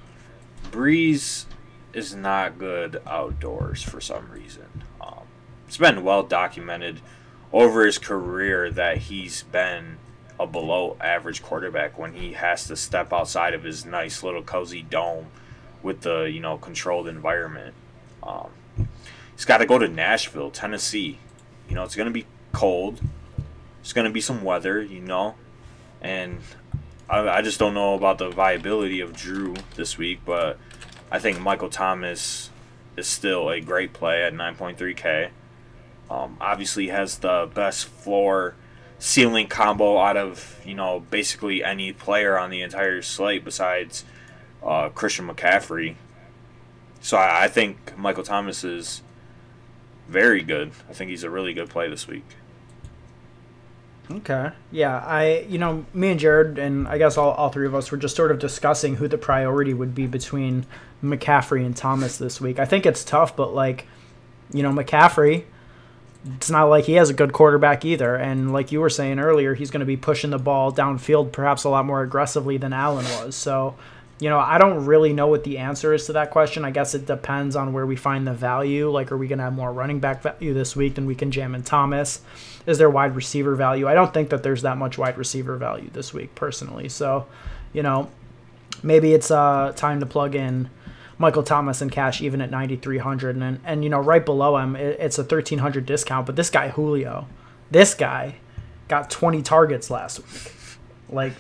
[0.71, 1.45] Brees
[1.93, 4.85] is not good outdoors for some reason.
[5.01, 5.25] Um,
[5.67, 7.01] it's been well documented
[7.53, 9.99] over his career that he's been
[10.41, 14.83] a below average quarterback when he has to step outside of his nice little cozy
[14.83, 15.27] dome
[15.83, 17.75] with the you know controlled environment.
[18.23, 18.51] Um,
[19.39, 21.19] he's got to go to Nashville, Tennessee.
[21.69, 23.01] You know it's going to be cold.
[23.81, 25.37] It's going to be some weather, you know,
[26.03, 26.41] and
[27.09, 30.59] I, I just don't know about the viability of Drew this week, but
[31.11, 32.51] I think Michael Thomas
[32.97, 35.31] is still a great play at 9.3K.
[36.11, 38.57] Um, obviously, has the best floor
[38.99, 44.05] ceiling combo out of you know basically any player on the entire slate besides
[44.65, 45.95] uh, Christian McCaffrey.
[47.01, 49.03] So I, I think Michael Thomas is
[50.09, 50.73] very good.
[50.89, 52.25] I think he's a really good play this week.
[54.11, 54.51] Okay.
[54.71, 57.91] Yeah, I you know, me and Jared and I guess all, all three of us
[57.91, 60.65] were just sort of discussing who the priority would be between
[61.03, 62.59] McCaffrey and Thomas this week.
[62.59, 63.87] I think it's tough, but like,
[64.51, 65.45] you know, McCaffrey
[66.37, 68.15] it's not like he has a good quarterback either.
[68.15, 71.65] And like you were saying earlier, he's going to be pushing the ball downfield perhaps
[71.65, 73.35] a lot more aggressively than Allen was.
[73.35, 73.77] So,
[74.21, 76.65] you know, I don't really know what the answer is to that question.
[76.65, 78.91] I guess it depends on where we find the value.
[78.91, 81.31] Like, are we going to have more running back value this week than we can
[81.31, 82.21] jam in Thomas?
[82.67, 83.87] Is there wide receiver value?
[83.87, 86.89] I don't think that there's that much wide receiver value this week, personally.
[86.89, 87.27] So,
[87.73, 88.11] you know,
[88.83, 90.69] maybe it's uh, time to plug in
[91.19, 94.99] Michael Thomas and cash even at 9300 and and you know right below him it,
[95.01, 97.27] it's a 1300 discount but this guy Julio
[97.73, 98.37] this guy
[98.87, 100.53] got 20 targets last week
[101.11, 101.33] like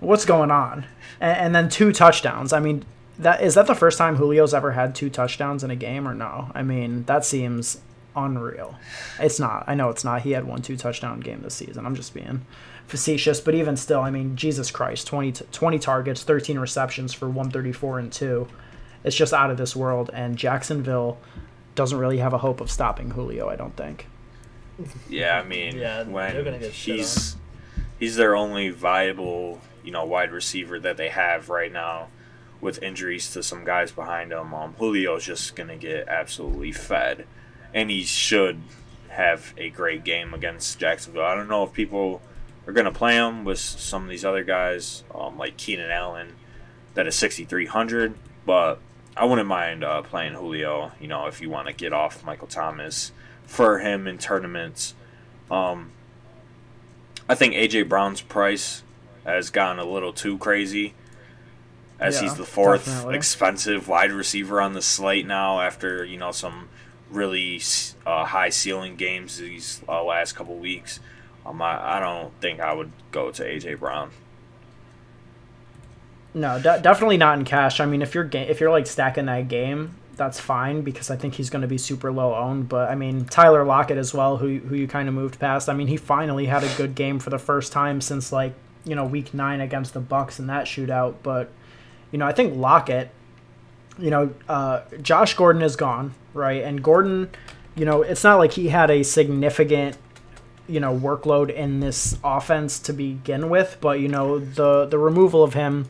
[0.00, 0.86] what's going on?
[1.20, 2.52] And, and, then two touchdowns.
[2.52, 2.84] I mean
[3.18, 6.14] that is that the first time Julio's ever had two touchdowns in a game or
[6.14, 6.50] no?
[6.54, 7.80] I mean that seems
[8.16, 8.76] unreal.
[9.18, 9.64] It's not.
[9.66, 10.22] I know it's not.
[10.22, 11.86] He had one two touchdown game this season.
[11.86, 12.44] I'm just being
[12.86, 13.40] facetious.
[13.40, 18.12] But even still I mean Jesus Christ 20 20 targets 13 receptions for 134 and
[18.12, 18.48] 2
[19.04, 20.10] it's just out of this world.
[20.12, 21.18] And Jacksonville
[21.74, 23.48] doesn't really have a hope of stopping Julio.
[23.48, 24.06] I don't think.
[25.08, 27.36] Yeah, I mean, yeah, when he's
[28.00, 32.08] he's their only viable, you know, wide receiver that they have right now,
[32.60, 34.52] with injuries to some guys behind him.
[34.52, 37.26] Um, Julio's just gonna get absolutely fed,
[37.72, 38.60] and he should
[39.10, 41.24] have a great game against Jacksonville.
[41.24, 42.20] I don't know if people
[42.66, 46.34] are gonna play him with some of these other guys, um, like Keenan Allen,
[46.94, 48.80] that is 6,300, but
[49.16, 50.92] I wouldn't mind uh, playing Julio.
[51.00, 53.12] You know, if you want to get off Michael Thomas
[53.44, 54.94] for him in tournaments.
[55.50, 55.90] Um,
[57.30, 58.82] I think AJ Brown's price
[59.24, 60.94] has gone a little too crazy,
[62.00, 63.14] as yeah, he's the fourth definitely.
[63.14, 65.60] expensive wide receiver on the slate now.
[65.60, 66.68] After you know some
[67.08, 67.62] really
[68.04, 70.98] uh, high ceiling games these uh, last couple weeks,
[71.46, 74.10] um, I, I don't think I would go to AJ Brown.
[76.34, 77.78] No, de- definitely not in cash.
[77.78, 81.16] I mean, if you're ga- if you're like stacking that game, that's fine because I
[81.16, 82.68] think he's going to be super low owned.
[82.68, 85.70] But I mean, Tyler Lockett as well, who who you kind of moved past.
[85.70, 88.52] I mean, he finally had a good game for the first time since like
[88.84, 91.14] you know week nine against the Bucs in that shootout.
[91.22, 91.50] But
[92.12, 93.10] you know, I think Lockett,
[93.98, 96.64] you know, uh, Josh Gordon is gone, right?
[96.64, 97.30] And Gordon,
[97.74, 99.96] you know, it's not like he had a significant
[100.68, 105.42] you know workload in this offense to begin with, but you know the the removal
[105.42, 105.88] of him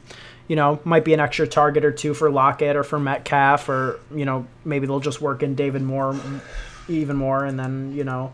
[0.50, 4.00] you know, might be an extra target or two for Lockett or for Metcalf, or
[4.12, 6.18] you know, maybe they'll just work in David Moore
[6.88, 8.32] even more, and then you know,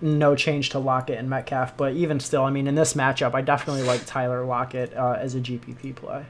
[0.00, 1.76] no change to Lockett and Metcalf.
[1.76, 5.36] But even still, I mean, in this matchup, I definitely like Tyler Lockett uh, as
[5.36, 6.24] a GPP play.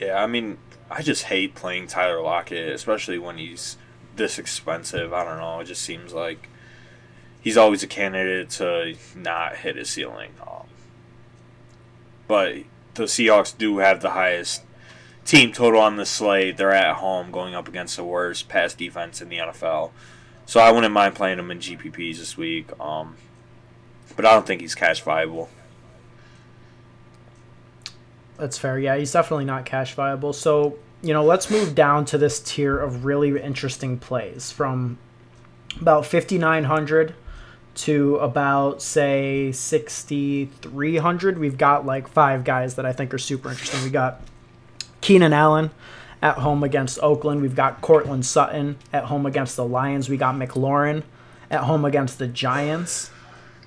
[0.00, 0.58] Yeah, I mean,
[0.90, 3.76] I just hate playing Tyler Lockett, especially when he's
[4.16, 5.12] this expensive.
[5.12, 5.60] I don't know.
[5.60, 6.48] It just seems like
[7.40, 10.32] he's always a candidate to not hit his ceiling.
[10.44, 10.66] Um,
[12.26, 12.56] but
[12.96, 14.62] the Seahawks do have the highest
[15.24, 16.56] team total on the slate.
[16.56, 19.90] They're at home going up against the worst pass defense in the NFL.
[20.46, 22.68] So I wouldn't mind playing him in GPPs this week.
[22.80, 23.16] Um,
[24.14, 25.48] but I don't think he's cash viable.
[28.38, 28.78] That's fair.
[28.78, 30.32] Yeah, he's definitely not cash viable.
[30.32, 34.98] So, you know, let's move down to this tier of really interesting plays from
[35.80, 37.14] about 5,900
[37.76, 43.82] to about say 6300 we've got like five guys that i think are super interesting.
[43.84, 44.20] We got
[45.00, 45.70] keenan allen
[46.22, 47.42] at home against oakland.
[47.42, 50.08] We've got Courtland sutton at home against the lions.
[50.08, 51.02] We got mclaurin
[51.50, 53.10] at home against the giants.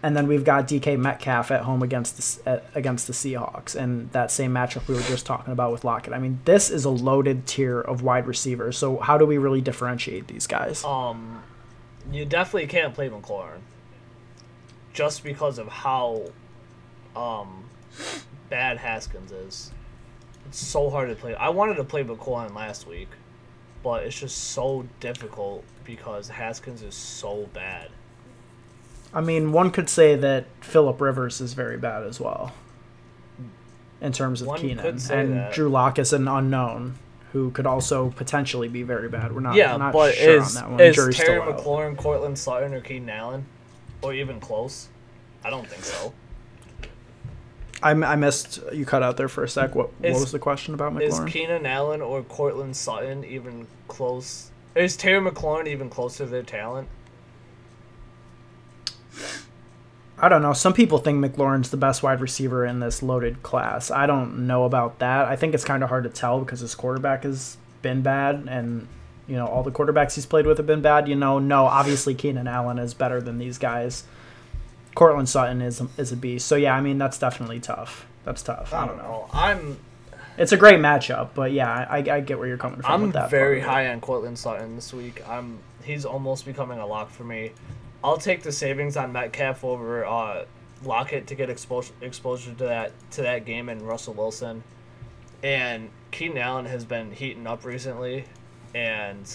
[0.01, 4.32] And then we've got DK Metcalf at home against the, against the Seahawks, and that
[4.32, 6.14] same matchup we were just talking about with Lockett.
[6.14, 8.78] I mean, this is a loaded tier of wide receivers.
[8.78, 10.86] So how do we really differentiate these guys?
[10.86, 11.43] Um,
[12.14, 13.60] you definitely can't play McLaurin
[14.93, 16.25] just because of how
[17.15, 17.65] um,
[18.49, 19.71] bad Haskins is.
[20.47, 21.35] It's so hard to play.
[21.35, 23.09] I wanted to play McLaurin last week,
[23.83, 27.89] but it's just so difficult because Haskins is so bad.
[29.13, 32.53] I mean, one could say that Philip Rivers is very bad as well.
[34.01, 35.53] In terms of One Keenan and that.
[35.53, 36.95] Drew Lock is an unknown
[37.33, 39.33] who could also potentially be very bad.
[39.33, 40.81] We're not, yeah, not but sure is on that one.
[41.09, 41.39] is Terry.
[41.41, 43.45] McLaurin, Courtland Sutton, or Keenan Allen,
[44.02, 44.89] or even close?
[45.43, 46.14] I don't think so.
[47.82, 49.74] I, I missed you cut out there for a sec.
[49.76, 54.52] What, what Is- was the question about Is Keenan Allen or Courtland Sutton even close?
[54.76, 56.88] Is Terry McLaurin even close to their talent?
[60.22, 60.54] I don't know.
[60.54, 63.89] Some people think McLaurin's the best wide receiver in this loaded class.
[63.89, 65.28] I don't know about that.
[65.28, 68.88] I think it's kind of hard to tell because his quarterback has been bad, and
[69.30, 71.07] you know all the quarterbacks he's played with have been bad.
[71.07, 74.03] You know, no, obviously Keenan Allen is better than these guys.
[74.95, 76.47] Courtland Sutton is is a beast.
[76.47, 78.05] So yeah, I mean that's definitely tough.
[78.25, 78.73] That's tough.
[78.73, 79.27] I don't know.
[79.32, 79.80] I'm
[80.38, 82.91] It's a great matchup, but yeah, I, I get where you're coming from.
[82.91, 85.21] I'm with that very part high on Courtland Sutton this week.
[85.27, 87.51] I'm he's almost becoming a lock for me.
[88.03, 90.45] I'll take the savings on Metcalf over uh,
[90.84, 94.63] Lockett to get exposure exposure to that to that game and Russell Wilson.
[95.43, 98.25] And Keenan Allen has been heating up recently,
[98.74, 99.32] and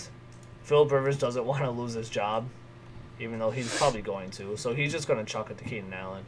[0.62, 2.48] Philip Rivers doesn't want to lose his job,
[3.18, 4.56] even though he's probably going to.
[4.56, 6.24] So he's just going to chuck it to Keenan Allen,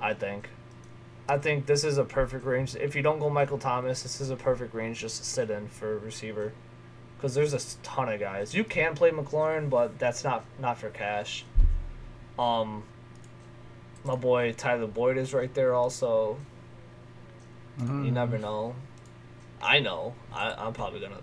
[0.00, 0.48] I think.
[1.28, 2.74] I think this is a perfect range.
[2.74, 5.68] If you don't go Michael Thomas, this is a perfect range just to sit in
[5.68, 6.52] for a receiver.
[7.16, 8.54] Because there's a ton of guys.
[8.54, 11.44] You can play McLaurin, but that's not not for cash.
[12.38, 12.82] Um,
[14.04, 16.38] my boy Tyler Boyd is right there also.
[17.78, 18.06] Mm-hmm.
[18.06, 18.74] You never know.
[19.62, 20.14] I know.
[20.32, 21.20] I, I'm probably gonna.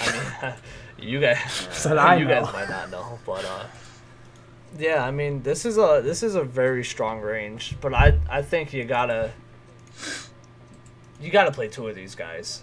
[0.00, 0.54] I
[0.98, 2.28] mean, you guys, you know.
[2.28, 3.66] guys might not know, but uh,
[4.78, 5.04] yeah.
[5.04, 8.72] I mean, this is a this is a very strong range, but I I think
[8.72, 9.32] you gotta
[11.20, 12.62] you gotta play two of these guys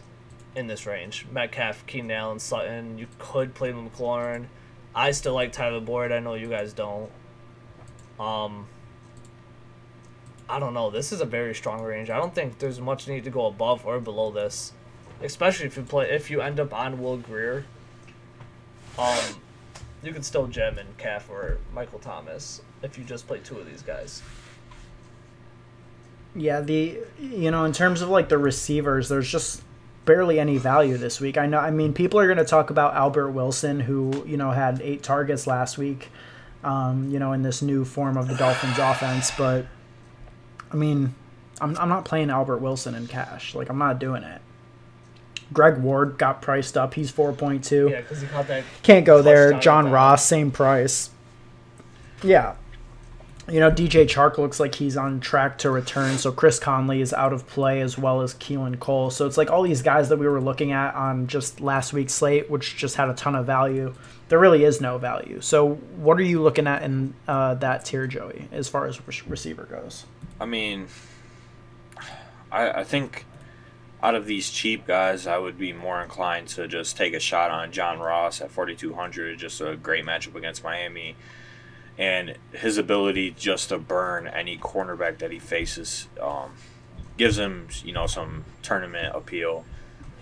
[0.56, 1.26] in this range.
[1.32, 2.98] Metcalf, Keenan Allen, Sutton.
[2.98, 4.46] You could play McLaurin.
[4.96, 6.12] I still like Tyler Boyd.
[6.12, 7.10] I know you guys don't.
[8.20, 8.68] Um.
[10.50, 10.90] I don't know.
[10.92, 12.10] This is a very strong range.
[12.10, 14.74] I don't think there's much need to go above or below this,
[15.24, 17.66] especially if you play if you end up on Will Grier.
[18.98, 19.18] Um,
[20.04, 23.66] you can still gem in Calf or Michael Thomas if you just play two of
[23.66, 24.22] these guys.
[26.36, 29.64] Yeah, the you know, in terms of like the receivers, there's just
[30.06, 31.38] barely any value this week.
[31.38, 34.52] I know I mean people are going to talk about Albert Wilson who, you know,
[34.52, 36.10] had 8 targets last week
[36.64, 39.66] um, you know, in this new form of the Dolphins offense, but
[40.72, 41.14] I mean,
[41.60, 43.54] I'm I'm not playing Albert Wilson in cash.
[43.54, 44.42] Like I'm not doing it.
[45.52, 46.94] Greg Ward got priced up.
[46.94, 47.90] He's 4.2.
[47.90, 48.64] Yeah, because he caught that.
[48.82, 49.54] Can't go there.
[49.60, 51.10] John Ross, same price.
[52.24, 52.56] Yeah.
[53.50, 56.18] You know, DJ Chark looks like he's on track to return.
[56.18, 59.10] So Chris Conley is out of play as well as Keelan Cole.
[59.10, 62.14] So it's like all these guys that we were looking at on just last week's
[62.14, 63.94] slate, which just had a ton of value.
[64.30, 65.42] There really is no value.
[65.42, 69.22] So what are you looking at in uh, that tier, Joey, as far as re-
[69.28, 70.06] receiver goes?
[70.40, 70.88] I mean,
[72.50, 73.26] I, I think
[74.04, 77.52] out of these cheap guys, I would be more inclined to just take a shot
[77.52, 79.40] on John Ross at 4,200.
[79.40, 81.16] Just a great matchup against Miami.
[81.98, 86.52] And his ability just to burn any cornerback that he faces um,
[87.18, 89.64] gives him, you know, some tournament appeal.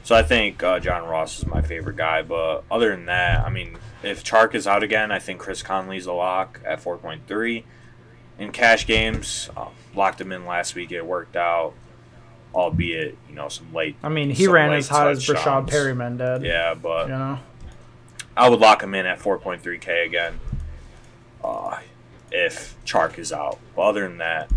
[0.03, 2.21] So I think uh, John Ross is my favorite guy.
[2.21, 6.05] But other than that, I mean, if Chark is out again, I think Chris Conley's
[6.05, 7.63] a lock at 4.3
[8.37, 9.49] in cash games.
[9.57, 10.91] Um, locked him in last week.
[10.91, 11.73] It worked out,
[12.53, 13.95] albeit you know some late.
[14.03, 15.67] I mean, he ran as hot as Rashad.
[15.67, 16.43] Perryman did.
[16.43, 17.39] Yeah, but You know?
[18.35, 20.39] I would lock him in at 4.3k again.
[21.43, 21.79] Uh,
[22.31, 23.59] if Chark is out.
[23.75, 24.49] But other than that,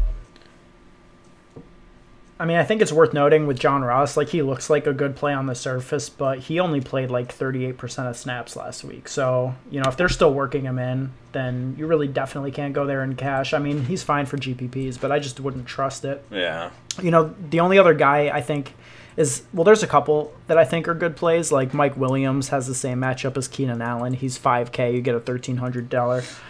[2.39, 4.93] I mean, I think it's worth noting with John Ross, like he looks like a
[4.93, 9.09] good play on the surface, but he only played like 38% of snaps last week.
[9.09, 12.87] So, you know, if they're still working him in, then you really definitely can't go
[12.87, 13.55] there in cash.
[13.55, 16.25] I mean, he's fine for GPPs, but I just wouldn't trust it.
[16.31, 16.71] yeah,
[17.03, 18.75] You know, the only other guy I think
[19.17, 21.53] is, well, there's a couple that I think are good plays.
[21.53, 24.15] Like Mike Williams has the same matchup as Keenan Allen.
[24.15, 26.41] He's 5K, you get a $1,300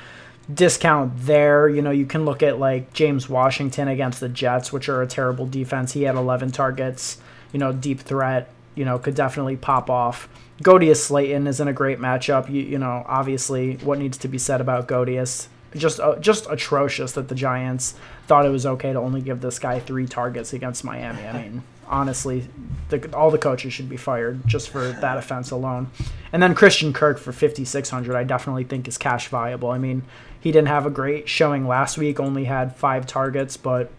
[0.52, 1.68] discount there.
[1.68, 5.06] You know, you can look at like James Washington against the Jets, which are a
[5.06, 5.92] terrible defense.
[5.92, 7.18] He had 11 targets,
[7.52, 10.28] you know, deep threat, you know, could definitely pop off.
[10.62, 12.48] Godius Slayton isn't a great matchup.
[12.48, 15.48] You, you know, obviously, what needs to be said about Godius?
[15.76, 17.94] Just, uh, just atrocious that the Giants
[18.26, 21.26] thought it was okay to only give this guy three targets against Miami.
[21.26, 22.48] I mean, honestly,
[22.88, 25.90] the, all the coaches should be fired just for that offense alone.
[26.32, 29.70] And then Christian Kirk for 5600 I definitely think is cash viable.
[29.70, 30.02] I mean,
[30.40, 33.90] he didn't have a great showing last week, only had five targets, but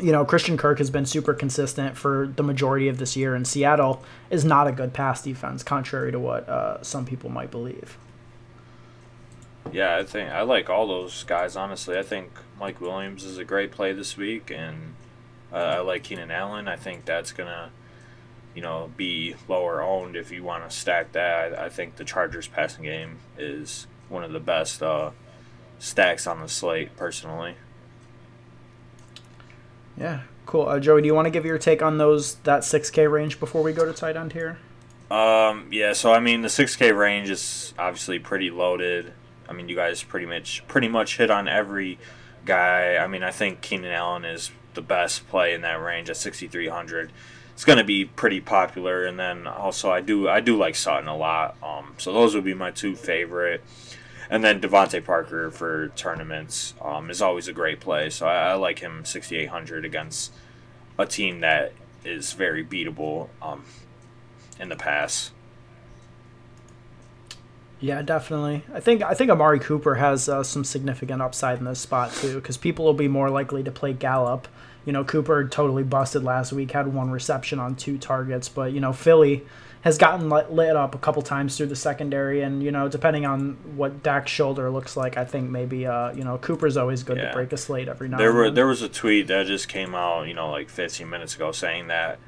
[0.00, 3.46] you know, Christian Kirk has been super consistent for the majority of this year, and
[3.46, 7.98] Seattle is not a good pass defense, contrary to what uh, some people might believe.
[9.72, 11.54] Yeah, I think I like all those guys.
[11.54, 14.94] Honestly, I think Mike Williams is a great play this week, and
[15.52, 16.66] uh, I like Keenan Allen.
[16.66, 17.70] I think that's gonna,
[18.54, 21.56] you know, be lower owned if you want to stack that.
[21.56, 25.10] I think the Chargers passing game is one of the best uh,
[25.78, 27.54] stacks on the slate, personally.
[29.96, 30.66] Yeah, cool.
[30.66, 33.38] Uh, Joey, do you want to give your take on those that six K range
[33.38, 34.58] before we go to tight end here?
[35.10, 35.92] Um, yeah.
[35.92, 39.12] So I mean, the six K range is obviously pretty loaded.
[39.50, 41.98] I mean, you guys pretty much pretty much hit on every
[42.46, 42.96] guy.
[42.96, 47.10] I mean, I think Keenan Allen is the best play in that range at 6,300.
[47.52, 51.08] It's going to be pretty popular, and then also I do I do like Sutton
[51.08, 51.56] a lot.
[51.62, 53.62] Um, so those would be my two favorite.
[54.30, 58.10] And then DeVante Parker for tournaments um, is always a great play.
[58.10, 60.32] So I, I like him 6,800 against
[60.96, 61.72] a team that
[62.04, 63.64] is very beatable um,
[64.60, 65.32] in the pass.
[67.80, 68.62] Yeah, definitely.
[68.74, 72.36] I think I think Amari Cooper has uh, some significant upside in this spot too,
[72.36, 74.48] because people will be more likely to play Gallup.
[74.84, 78.80] You know, Cooper totally busted last week, had one reception on two targets, but you
[78.80, 79.46] know Philly
[79.82, 83.52] has gotten lit up a couple times through the secondary, and you know depending on
[83.76, 87.28] what Dak's shoulder looks like, I think maybe uh, you know Cooper's always good yeah.
[87.28, 88.18] to break a slate every now.
[88.18, 88.54] There were then.
[88.54, 91.86] there was a tweet that just came out, you know, like 15 minutes ago, saying
[91.86, 92.18] that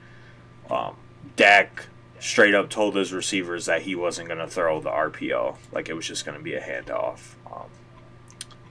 [0.71, 0.97] um,
[1.37, 1.89] Dak
[2.23, 5.57] straight up told his receivers that he wasn't going to throw the RPO.
[5.73, 7.35] Like it was just going to be a handoff.
[7.47, 7.67] Um,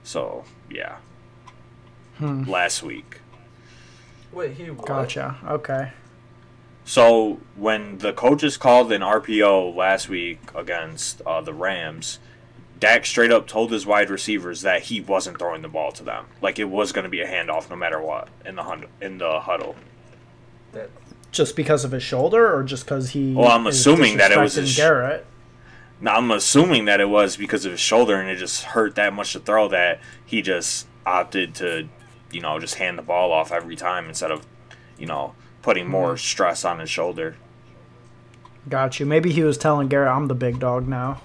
[0.02, 0.96] so, yeah.
[2.16, 2.44] Hmm.
[2.44, 3.20] Last week.
[4.32, 4.86] Wait, he what?
[4.86, 5.36] Gotcha.
[5.46, 5.92] Okay.
[6.84, 12.18] So when the coaches called an RPO last week against uh, the Rams,
[12.80, 16.26] Dak straight up told his wide receivers that he wasn't throwing the ball to them.
[16.40, 19.18] Like it was going to be a handoff no matter what in the hun- in
[19.18, 19.76] the huddle.
[20.72, 20.90] That
[21.32, 23.34] just because of his shoulder, or just because he?
[23.34, 25.26] Well, I'm assuming that it was his Garrett.
[26.00, 29.12] Now I'm assuming that it was because of his shoulder, and it just hurt that
[29.12, 31.88] much to throw that he just opted to,
[32.30, 34.46] you know, just hand the ball off every time instead of,
[34.98, 36.18] you know, putting more mm-hmm.
[36.18, 37.36] stress on his shoulder.
[38.68, 39.06] Got you.
[39.06, 41.20] Maybe he was telling Garrett, "I'm the big dog now.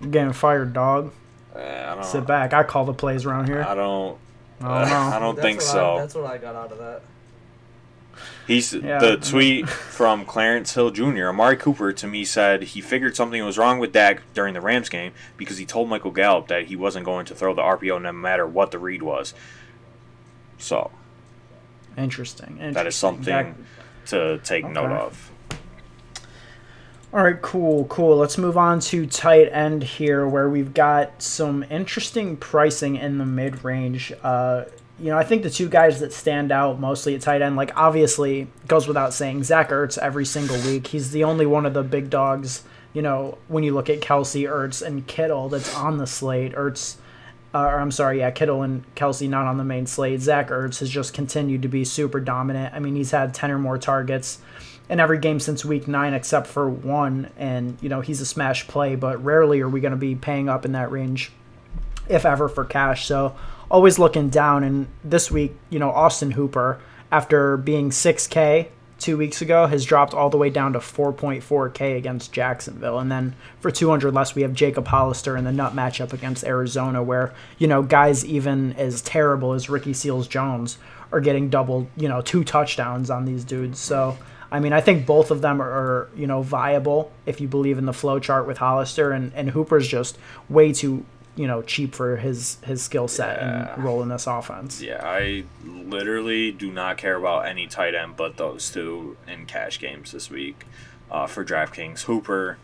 [0.00, 1.12] You're getting fired, dog."
[1.54, 2.52] Uh, Sit back.
[2.52, 3.62] I call the plays around here.
[3.62, 4.18] I don't.
[4.60, 5.96] I don't, uh, I don't think so.
[5.96, 7.02] I, that's what I got out of that.
[8.46, 8.98] He's yeah.
[8.98, 11.28] the tweet from Clarence Hill Jr.
[11.28, 14.88] Amari Cooper to me said he figured something was wrong with Dak during the Rams
[14.88, 18.12] game because he told Michael Gallup that he wasn't going to throw the RPO no
[18.12, 19.34] matter what the read was.
[20.58, 20.90] So,
[21.96, 22.48] interesting.
[22.48, 22.72] interesting.
[22.72, 23.54] That is something Dak...
[24.06, 24.72] to take okay.
[24.72, 25.30] note of.
[27.14, 28.16] All right, cool, cool.
[28.16, 33.24] Let's move on to tight end here, where we've got some interesting pricing in the
[33.24, 34.12] mid range.
[34.20, 34.64] Uh,
[34.98, 37.72] you know, I think the two guys that stand out mostly at tight end, like
[37.76, 40.86] obviously goes without saying, Zach Ertz every single week.
[40.88, 42.62] He's the only one of the big dogs.
[42.92, 46.54] You know, when you look at Kelce, Ertz, and Kittle that's on the slate.
[46.54, 46.96] Ertz,
[47.52, 50.20] uh, or I'm sorry, yeah, Kittle and Kelce not on the main slate.
[50.20, 52.72] Zach Ertz has just continued to be super dominant.
[52.72, 54.38] I mean, he's had ten or more targets
[54.88, 58.68] in every game since week nine except for one, and you know he's a smash
[58.68, 58.94] play.
[58.94, 61.32] But rarely are we going to be paying up in that range,
[62.08, 63.06] if ever, for cash.
[63.06, 63.34] So
[63.70, 64.64] always looking down.
[64.64, 70.14] And this week, you know, Austin Hooper, after being 6K two weeks ago, has dropped
[70.14, 72.98] all the way down to 4.4K against Jacksonville.
[72.98, 77.02] And then for 200 less, we have Jacob Hollister in the nut matchup against Arizona,
[77.02, 80.78] where, you know, guys even as terrible as Ricky Seals Jones
[81.12, 83.78] are getting double, you know, two touchdowns on these dudes.
[83.78, 84.16] So.
[84.52, 87.76] I mean, I think both of them are, are, you know, viable if you believe
[87.76, 90.16] in the flow chart with Hollister, and, and Hooper's just
[90.48, 91.04] way too
[91.36, 93.74] you know cheap for his his skill set yeah.
[93.74, 94.80] and role in this offense.
[94.80, 99.78] Yeah, I literally do not care about any tight end but those two in cash
[99.78, 100.64] games this week
[101.10, 102.02] uh, for DraftKings.
[102.02, 102.58] Hooper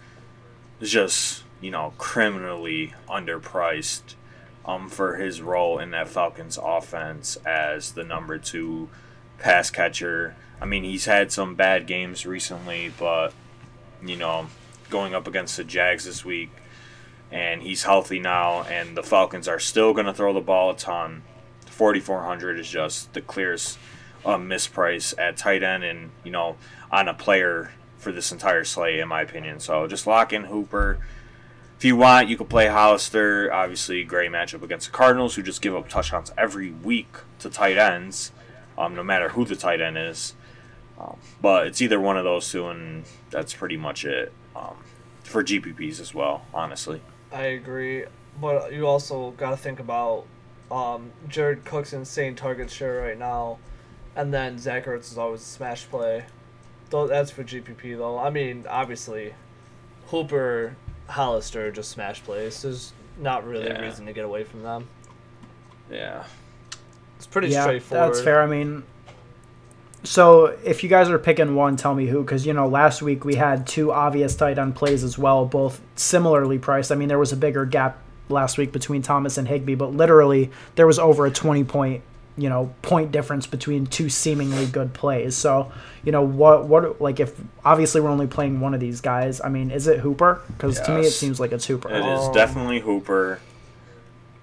[0.81, 4.15] is just you know criminally underpriced
[4.65, 8.89] um, for his role in that Falcons offense as the number two
[9.39, 10.37] pass catcher.
[10.61, 13.33] I mean, he's had some bad games recently, but
[14.05, 14.47] you know,
[14.91, 16.51] going up against the Jags this week
[17.31, 20.77] and he's healthy now, and the Falcons are still going to throw the ball a
[20.77, 21.23] ton.
[21.67, 23.79] 4,400 is just the clearest
[24.25, 26.57] uh, misprice at tight end, and you know,
[26.91, 29.61] on a player for this entire slate, in my opinion.
[29.61, 30.99] So just lock in Hooper.
[31.79, 33.53] If you want, you could play Hollister.
[33.53, 37.09] Obviously, great matchup against the Cardinals, who just give up touchdowns every week
[37.39, 38.33] to tight ends,
[38.77, 40.35] um, no matter who the tight end is.
[40.99, 44.77] Um, but it's either one of those two, and that's pretty much it um,
[45.23, 47.01] for GPPs as well, honestly.
[47.33, 48.05] I agree,
[48.41, 50.25] but you also got to think about
[50.71, 53.59] um, Jared Cook's insane target share right now.
[54.17, 56.25] And then Zach Ertz is always a smash play.
[56.91, 58.19] Though that's for GPP though.
[58.19, 59.35] I mean, obviously,
[60.09, 60.75] Hooper,
[61.09, 62.63] Hollister are just smash plays.
[62.63, 63.79] There's not really Yeah.
[63.79, 64.89] a reason to get away from them.
[65.91, 66.25] Yeah.
[67.17, 68.09] It's pretty yeah, straightforward.
[68.15, 68.43] that's fair.
[68.43, 68.83] I mean,
[70.03, 73.25] so if you guys are picking one, tell me who, because you know last week
[73.25, 76.91] we had two obvious tight end plays as well, both similarly priced.
[76.91, 77.99] I mean, there was a bigger gap
[78.29, 82.03] last week between Thomas and Higbee, but literally there was over a twenty point,
[82.37, 85.37] you know, point difference between two seemingly good plays.
[85.37, 85.73] So
[86.05, 89.41] you know what, what like if obviously we're only playing one of these guys.
[89.41, 90.41] I mean, is it Hooper?
[90.49, 91.91] Because to me it seems like it's Hooper.
[91.91, 93.41] It is Um, definitely Hooper.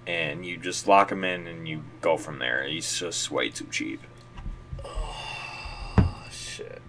[0.06, 2.66] And you just lock him in and you go from there.
[2.66, 4.00] He's just way too cheap.
[4.82, 6.80] Oh, shit.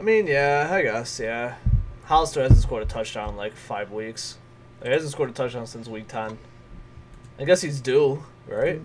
[0.00, 1.56] I mean, yeah, I guess, yeah.
[2.04, 4.38] Hollister hasn't scored a touchdown in like five weeks.
[4.80, 6.38] Like, he hasn't scored a touchdown since week ten.
[7.38, 8.80] I guess he's due, right?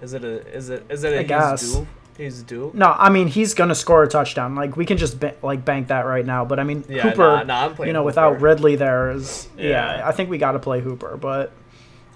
[0.00, 1.72] Is it a is it is it a I he's guess.
[1.74, 1.86] due?
[2.16, 2.70] He's due.
[2.74, 4.54] No, I mean he's gonna score a touchdown.
[4.54, 6.44] Like we can just ba- like bank that right now.
[6.44, 8.04] But I mean Yeah, Hooper, nah, nah, you know, Hooper.
[8.04, 9.98] without Ridley there is yeah.
[9.98, 10.08] Yeah.
[10.08, 11.16] I think we got to play Hooper.
[11.18, 11.52] But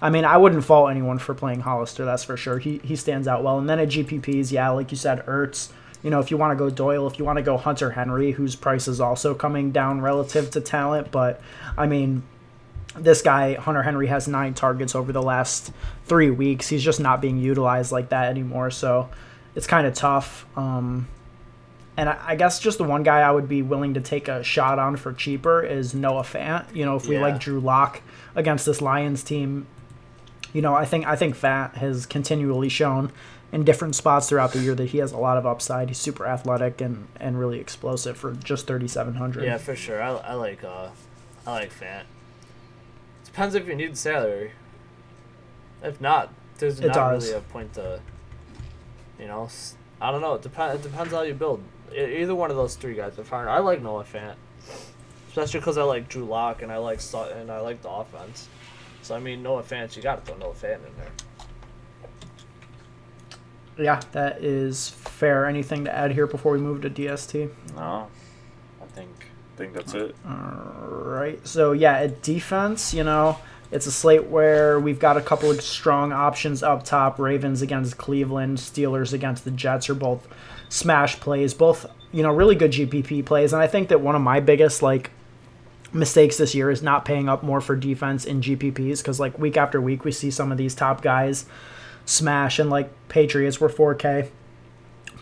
[0.01, 2.05] I mean I wouldn't fault anyone for playing Hollister.
[2.05, 2.57] That's for sure.
[2.57, 3.59] He he stands out well.
[3.59, 5.69] And then at GPPs, yeah, like you said, Ertz.
[6.03, 8.31] You know, if you want to go Doyle, if you want to go Hunter Henry,
[8.31, 11.41] whose price is also coming down relative to talent, but
[11.77, 12.23] I mean.
[12.95, 15.71] This guy, Hunter Henry, has nine targets over the last
[16.05, 16.67] three weeks.
[16.67, 18.69] He's just not being utilized like that anymore.
[18.69, 19.09] So
[19.55, 20.45] it's kind of tough.
[20.55, 21.07] Um,
[21.97, 24.43] and I, I guess just the one guy I would be willing to take a
[24.43, 26.65] shot on for cheaper is Noah Fant.
[26.75, 27.23] You know, if we Yeah.
[27.23, 28.03] like Drew Lock
[28.35, 29.65] against this Lions team,
[30.53, 33.11] you know, I think I think Fant has continually shown
[33.53, 35.87] in different spots throughout the year that he has a lot of upside.
[35.87, 39.45] He's super athletic and, and really explosive for just thirty seven hundred.
[39.45, 40.01] Yeah, for sure.
[40.01, 40.89] I, I like uh,
[41.45, 42.03] I like Fant.
[43.23, 44.51] Depends if you need salary.
[45.83, 47.25] If not, there's It not does.
[47.25, 48.01] really a point to.
[49.19, 49.47] You know,
[50.01, 50.33] I don't know.
[50.33, 50.83] It depends.
[50.83, 51.63] It depends how you build.
[51.95, 53.47] Either one of those three guys are fine.
[53.47, 54.33] I like Noah Fant,
[55.29, 58.49] especially because I like Drew Lock and I like Sutton and I like the offense.
[59.03, 61.11] So I mean, Noah Fant, you got to throw Noah Fant in there.
[63.77, 65.45] Yeah, that is fair.
[65.45, 67.49] Anything to add here before we move to DST?
[67.75, 68.07] No.
[68.81, 69.09] I think
[69.53, 70.15] I think that's it.
[70.27, 71.45] All right.
[71.47, 73.37] So yeah, at defense, you know,
[73.71, 77.17] it's a slate where we've got a couple of strong options up top.
[77.17, 80.27] Ravens against Cleveland, Steelers against the Jets are both
[80.69, 83.53] smash plays, both you know really good GPP plays.
[83.53, 85.11] And I think that one of my biggest like
[85.91, 89.57] mistakes this year is not paying up more for defense in GPPs because like week
[89.57, 91.45] after week we see some of these top guys
[92.05, 94.29] smash and like Patriots were 4K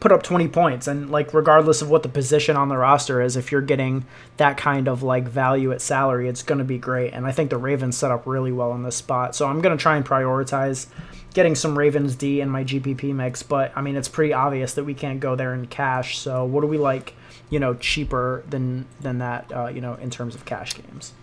[0.02, 0.88] put up 20 points.
[0.88, 4.06] And like regardless of what the position on the roster is if you're getting
[4.38, 7.14] that kind of like value at salary it's going to be great.
[7.14, 9.36] And i think the ravens set up really well in this spot.
[9.36, 10.88] So i'm going to try and prioritize
[11.34, 13.44] getting some ravens d in my gpp mix.
[13.44, 16.18] But i mean it's pretty obvious that we can't go there in cash.
[16.18, 17.14] So what do we like
[17.52, 21.14] you know cheaper than than that uh, you know in terms of cash games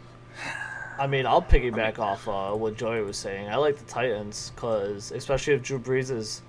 [0.98, 3.48] I mean, I'll piggyback off uh, what Joey was saying.
[3.48, 6.42] I like the Titans because, especially if Drew Brees is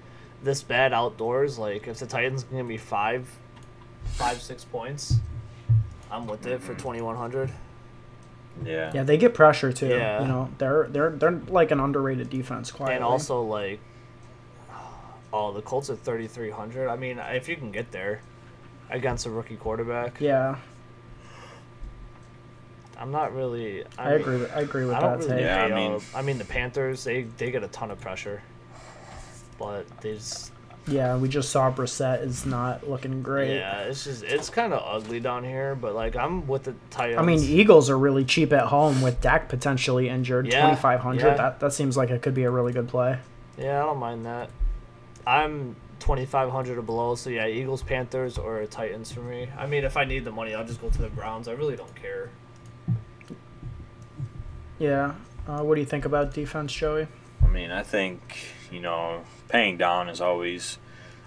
[0.43, 3.29] this bad outdoors, like if the Titans can give me five,
[4.05, 5.15] five, six points,
[6.11, 7.51] I'm with it for twenty one hundred.
[8.65, 8.91] Yeah.
[8.93, 10.21] yeah they get pressure too Yeah.
[10.21, 12.95] you know they're they're they're like an underrated defense quietly.
[12.95, 13.79] And also like,
[15.31, 16.89] oh, the Colts at thirty three hundred.
[16.89, 18.21] I mean, if you can get there
[18.89, 20.55] against a rookie quarterback, yeah
[22.99, 23.83] I'm not really.
[23.97, 25.41] i, mean, agree with, i agree with I that really.
[25.41, 26.01] Yeah, I mean- up.
[26.13, 28.41] I mean, the Panthers they they get a ton of pressure,
[29.57, 30.51] but they just
[30.87, 33.55] Yeah, we just saw Brissett is not looking great.
[33.55, 37.19] Yeah, it's just it's kind of ugly down here, but like I'm with the Titans.
[37.19, 40.47] I mean, Eagles are really cheap at home with Dak potentially injured.
[40.47, 41.27] Yeah, Twenty five hundred.
[41.27, 41.35] yeah.
[41.35, 43.17] That that seems like it could be a really good play.
[43.57, 44.49] yeah, I don't mind that.
[45.27, 49.47] I'm 2500 or below, so yeah, Eagles, Panthers, or Titans for me.
[49.57, 51.47] I mean, if I need the money, I'll just go to the Browns.
[51.47, 52.29] I really don't care.
[54.79, 55.15] Yeah.
[55.45, 57.07] Uh, what do you think about defense, Joey?
[57.43, 60.77] I mean, I think, you know, paying down is always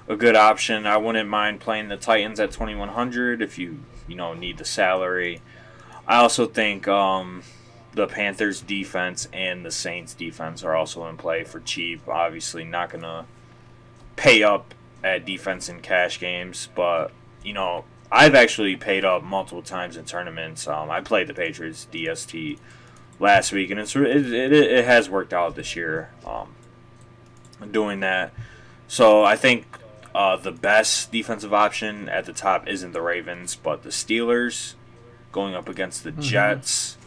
[0.08, 0.86] a good option.
[0.86, 5.42] I wouldn't mind playing the Titans at 2100 if you, you know, need the salary.
[6.06, 7.42] I also think um,
[7.92, 12.08] the Panthers defense and the Saints defense are also in play for cheap.
[12.08, 13.26] Obviously, not going to
[14.16, 14.74] pay up
[15.04, 20.04] at defense in cash games, but, you know, I've actually paid up multiple times in
[20.04, 20.66] tournaments.
[20.68, 22.58] Um, I played the Patriots DST
[23.22, 26.10] last week, and it's it, it, it has worked out this year.
[26.26, 26.54] Um,
[27.70, 28.34] doing that,
[28.88, 29.78] so I think
[30.14, 34.74] uh, the best defensive option at the top isn't the Ravens, but the Steelers
[35.30, 36.98] going up against the Jets.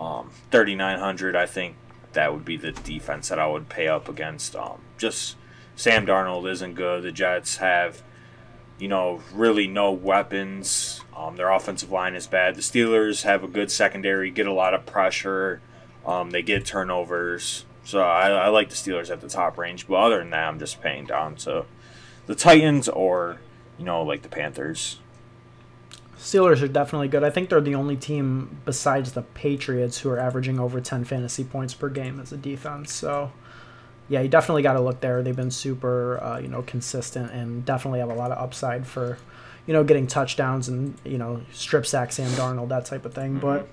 [0.00, 1.76] Um, thirty nine hundred, I think
[2.12, 4.54] that would be the defense that I would pay up against.
[4.54, 5.36] Um, just
[5.76, 7.02] Sam Darnold isn't good.
[7.02, 8.02] The Jets have,
[8.78, 11.00] you know, really no weapons.
[11.20, 12.54] Um, their offensive line is bad.
[12.54, 15.60] The Steelers have a good secondary, get a lot of pressure.
[16.06, 17.66] Um, they get turnovers.
[17.84, 19.86] So I, I like the Steelers at the top range.
[19.86, 21.66] But other than that, I'm just paying down to
[22.26, 23.38] the Titans or,
[23.78, 24.98] you know, like the Panthers.
[26.18, 27.22] Steelers are definitely good.
[27.22, 31.44] I think they're the only team besides the Patriots who are averaging over 10 fantasy
[31.44, 32.94] points per game as a defense.
[32.94, 33.32] So,
[34.08, 35.22] yeah, you definitely got to look there.
[35.22, 39.18] They've been super, uh, you know, consistent and definitely have a lot of upside for,
[39.66, 43.38] you know, getting touchdowns and you know strip sack Sam Darnold that type of thing.
[43.38, 43.66] Mm-hmm.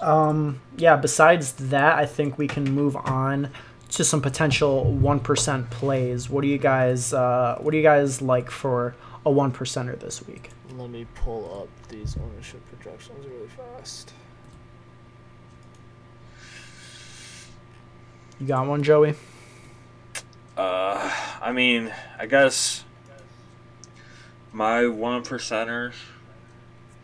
[0.00, 3.50] But, um, yeah, besides that, I think we can move on
[3.90, 6.28] to some potential one percent plays.
[6.30, 10.26] What do you guys, uh, what do you guys like for a one percenter this
[10.26, 10.50] week?
[10.76, 14.12] Let me pull up these ownership projections really fast.
[18.40, 19.14] You got one, Joey?
[20.56, 22.83] Uh, I mean, I guess
[24.54, 25.94] my one percenters.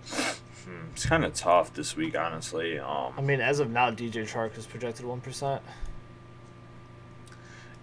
[0.08, 2.78] Hmm, it's kind of tough this week, honestly.
[2.78, 5.60] Um, I mean, as of now, DJ Chark is projected one percent.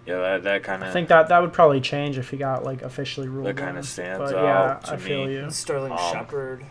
[0.06, 2.82] yeah, that that kind I think that that would probably change if he got like
[2.82, 3.46] officially ruled.
[3.46, 5.50] That kinda stands but, yeah, out to I feel you.
[5.50, 6.64] Sterling Um, Shepard.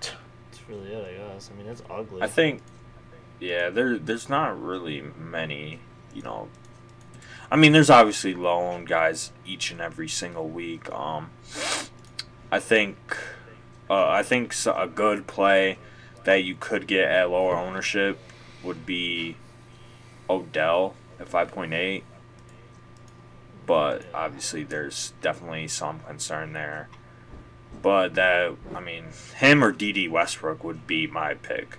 [0.00, 1.50] That's really it, I guess.
[1.52, 2.20] I mean, it's ugly.
[2.22, 2.62] I think,
[3.38, 5.78] yeah, there there's not really many,
[6.12, 6.48] you know.
[7.50, 10.92] I mean, there's obviously low guys each and every single week.
[10.92, 11.30] Um,
[12.52, 13.16] I think,
[13.88, 15.78] uh, I think a good play
[16.24, 18.18] that you could get at lower ownership
[18.62, 19.36] would be
[20.28, 22.04] Odell at five point eight.
[23.64, 26.88] But obviously, there's definitely some concern there.
[27.80, 29.04] But that, I mean,
[29.36, 31.78] him or DD Westbrook would be my pick.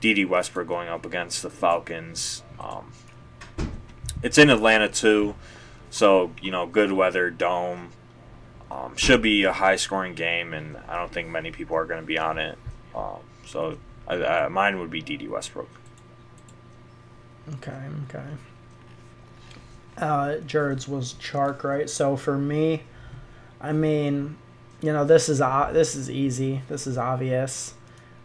[0.00, 2.42] DD Westbrook going up against the Falcons.
[2.60, 2.92] Um,
[4.26, 5.36] it's in Atlanta too,
[5.88, 7.90] so you know, good weather, dome.
[8.68, 12.00] Um, should be a high scoring game, and I don't think many people are going
[12.00, 12.58] to be on it.
[12.96, 15.68] Um, so I, I, mine would be DD Westbrook.
[17.54, 18.24] Okay, okay.
[19.96, 21.88] Uh, Jared's was Chark, right?
[21.88, 22.82] So for me,
[23.60, 24.36] I mean,
[24.82, 26.62] you know, this is o- this is easy.
[26.68, 27.74] This is obvious.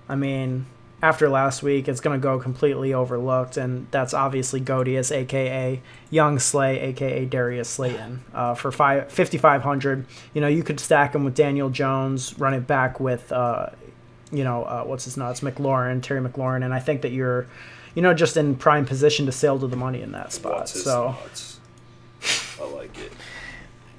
[0.09, 0.65] I mean,
[1.01, 6.79] after last week, it's gonna go completely overlooked, and that's obviously Godius, aka Young Slay,
[6.79, 10.05] aka Darius Slayton, uh, for five fifty five hundred.
[10.33, 13.67] You know, you could stack him with Daniel Jones, run it back with, uh,
[14.31, 17.47] you know, uh, what's his nuts, McLaurin, Terry McLaurin, and I think that you're,
[17.95, 20.69] you know, just in prime position to sail to the money in that spot.
[20.69, 21.15] So.
[21.23, 21.59] nuts?
[22.61, 23.11] I like it.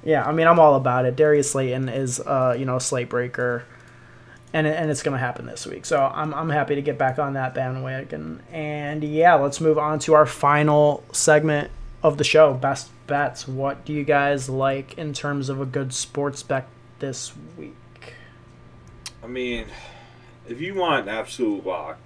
[0.05, 1.15] Yeah, I mean, I'm all about it.
[1.15, 3.65] Darius Slayton is, uh, you know, a slate breaker,
[4.53, 5.85] and and it's gonna happen this week.
[5.85, 8.41] So I'm I'm happy to get back on that bandwagon.
[8.51, 13.47] And yeah, let's move on to our final segment of the show, best bets.
[13.47, 16.67] What do you guys like in terms of a good sports bet
[16.99, 17.73] this week?
[19.23, 19.67] I mean,
[20.47, 21.97] if you want an absolute lock,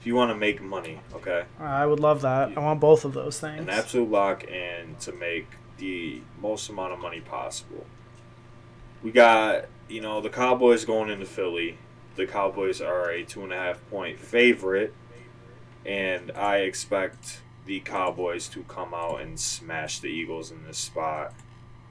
[0.00, 2.56] if you want to make money, okay, I would love that.
[2.56, 3.60] I want both of those things.
[3.60, 5.48] an absolute lock and to make
[5.78, 7.84] the most amount of money possible.
[9.02, 11.76] We got, you know, the Cowboys going into Philly.
[12.16, 14.94] The Cowboys are a two and a half point favorite,
[15.84, 21.32] and I expect the Cowboys to come out and smash the Eagles in this spot.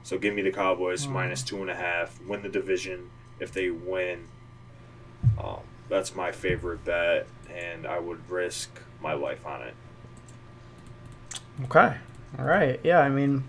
[0.02, 1.12] So give me the Cowboys Hmm.
[1.12, 3.10] minus two and a half, win the division.
[3.38, 4.26] If they win,
[5.42, 9.74] um, that's my favorite bet, and I would risk my life on it.
[11.64, 11.96] Okay.
[12.38, 12.80] All right.
[12.82, 13.44] Yeah, I mean,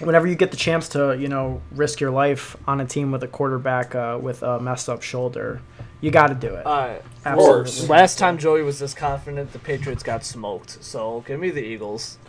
[0.00, 3.22] whenever you get the chance to, you know, risk your life on a team with
[3.22, 5.60] a quarterback uh, with a messed up shoulder,
[6.00, 6.66] you got to do it.
[6.66, 7.02] All right.
[7.24, 7.86] Absolutely.
[7.88, 10.82] Last time Joey was this confident, the Patriots got smoked.
[10.84, 12.18] So give me the Eagles.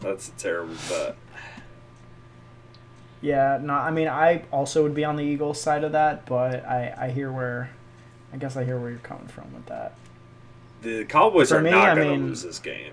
[0.00, 1.16] That's a terrible bet.
[3.22, 6.64] Yeah, no, I mean, I also would be on the Eagles side of that, but
[6.64, 7.70] I, I hear where,
[8.32, 9.94] I guess I hear where you're coming from with that.
[10.80, 12.92] The Cowboys For are me, not I going to mean- lose this game.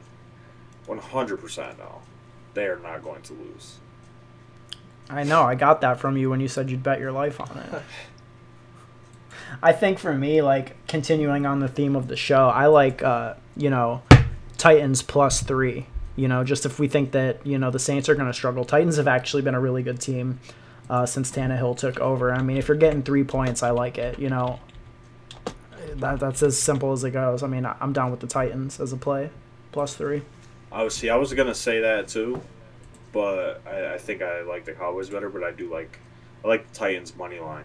[0.87, 2.01] 100% no.
[2.53, 3.75] They are not going to lose.
[5.09, 7.57] I know, I got that from you when you said you'd bet your life on
[7.57, 7.81] it.
[9.63, 13.35] I think for me, like, continuing on the theme of the show, I like, uh,
[13.55, 14.01] you know,
[14.57, 15.87] Titans plus three.
[16.15, 18.65] You know, just if we think that, you know, the Saints are going to struggle.
[18.65, 20.39] Titans have actually been a really good team
[20.89, 22.33] uh, since Tannehill took over.
[22.33, 24.19] I mean, if you're getting three points, I like it.
[24.19, 24.59] You know,
[25.95, 27.43] that, that's as simple as it goes.
[27.43, 29.29] I mean, I'm down with the Titans as a play,
[29.71, 30.23] plus three.
[30.71, 31.09] I was see.
[31.09, 32.41] I was going to say that too,
[33.13, 35.29] but I, I think I like the Cowboys better.
[35.29, 35.99] But I do like
[36.43, 37.63] I like the Titans money line.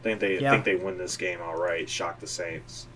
[0.00, 0.50] I think they Yeah.
[0.50, 1.88] think they win this game outright.
[1.88, 2.86] Shock the Saints.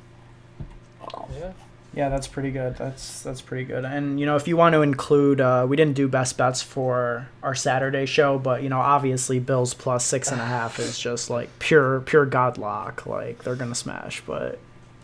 [1.39, 1.53] Yeah.
[1.95, 2.77] Yeah, that's pretty good.
[2.77, 3.87] That's that's pretty good.
[3.87, 7.29] And you know, if you want to include, uh, we didn't do best bets for
[7.43, 11.31] our Saturday show, but you know, obviously Bills plus six and a half is just
[11.31, 13.07] like pure pure godlock.
[13.07, 14.21] Like they're gonna smash.
[14.27, 14.59] But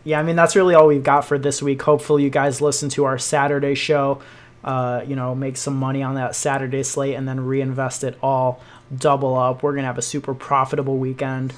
[0.05, 1.83] yeah, I mean that's really all we've got for this week.
[1.83, 4.21] Hopefully, you guys listen to our Saturday show.
[4.65, 8.61] Uh, you know, make some money on that Saturday slate and then reinvest it all,
[8.97, 9.63] double up.
[9.63, 11.53] We're gonna have a super profitable weekend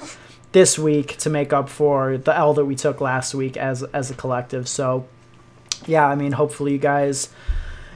[0.52, 4.10] this week to make up for the L that we took last week as as
[4.10, 4.68] a collective.
[4.68, 5.06] So
[5.86, 7.28] yeah, I mean, hopefully you guys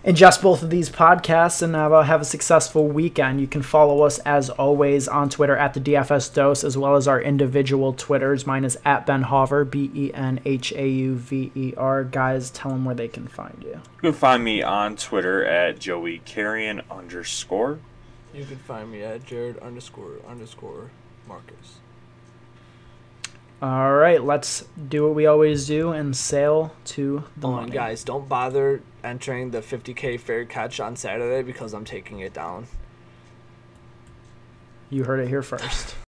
[0.05, 3.41] ingest both of these podcasts and have a, have a successful weekend.
[3.41, 7.09] You can follow us as always on Twitter at the DFS Dose, as well as
[7.09, 8.47] our individual Twitters.
[8.47, 12.05] Mine is at Ben Hauver, B E N H A U V E R.
[12.05, 13.81] Guys, tell them where they can find you.
[14.03, 17.79] You can find me on Twitter at Joey Carrion underscore.
[18.35, 20.91] You can find me at Jared underscore underscore
[21.27, 21.79] Marcus.
[23.61, 27.73] All right, let's do what we always do and sail to the money.
[27.73, 32.69] guys, don't bother entering the 50k fair catch on Saturday because I'm taking it down.
[34.91, 35.97] You heard it here first.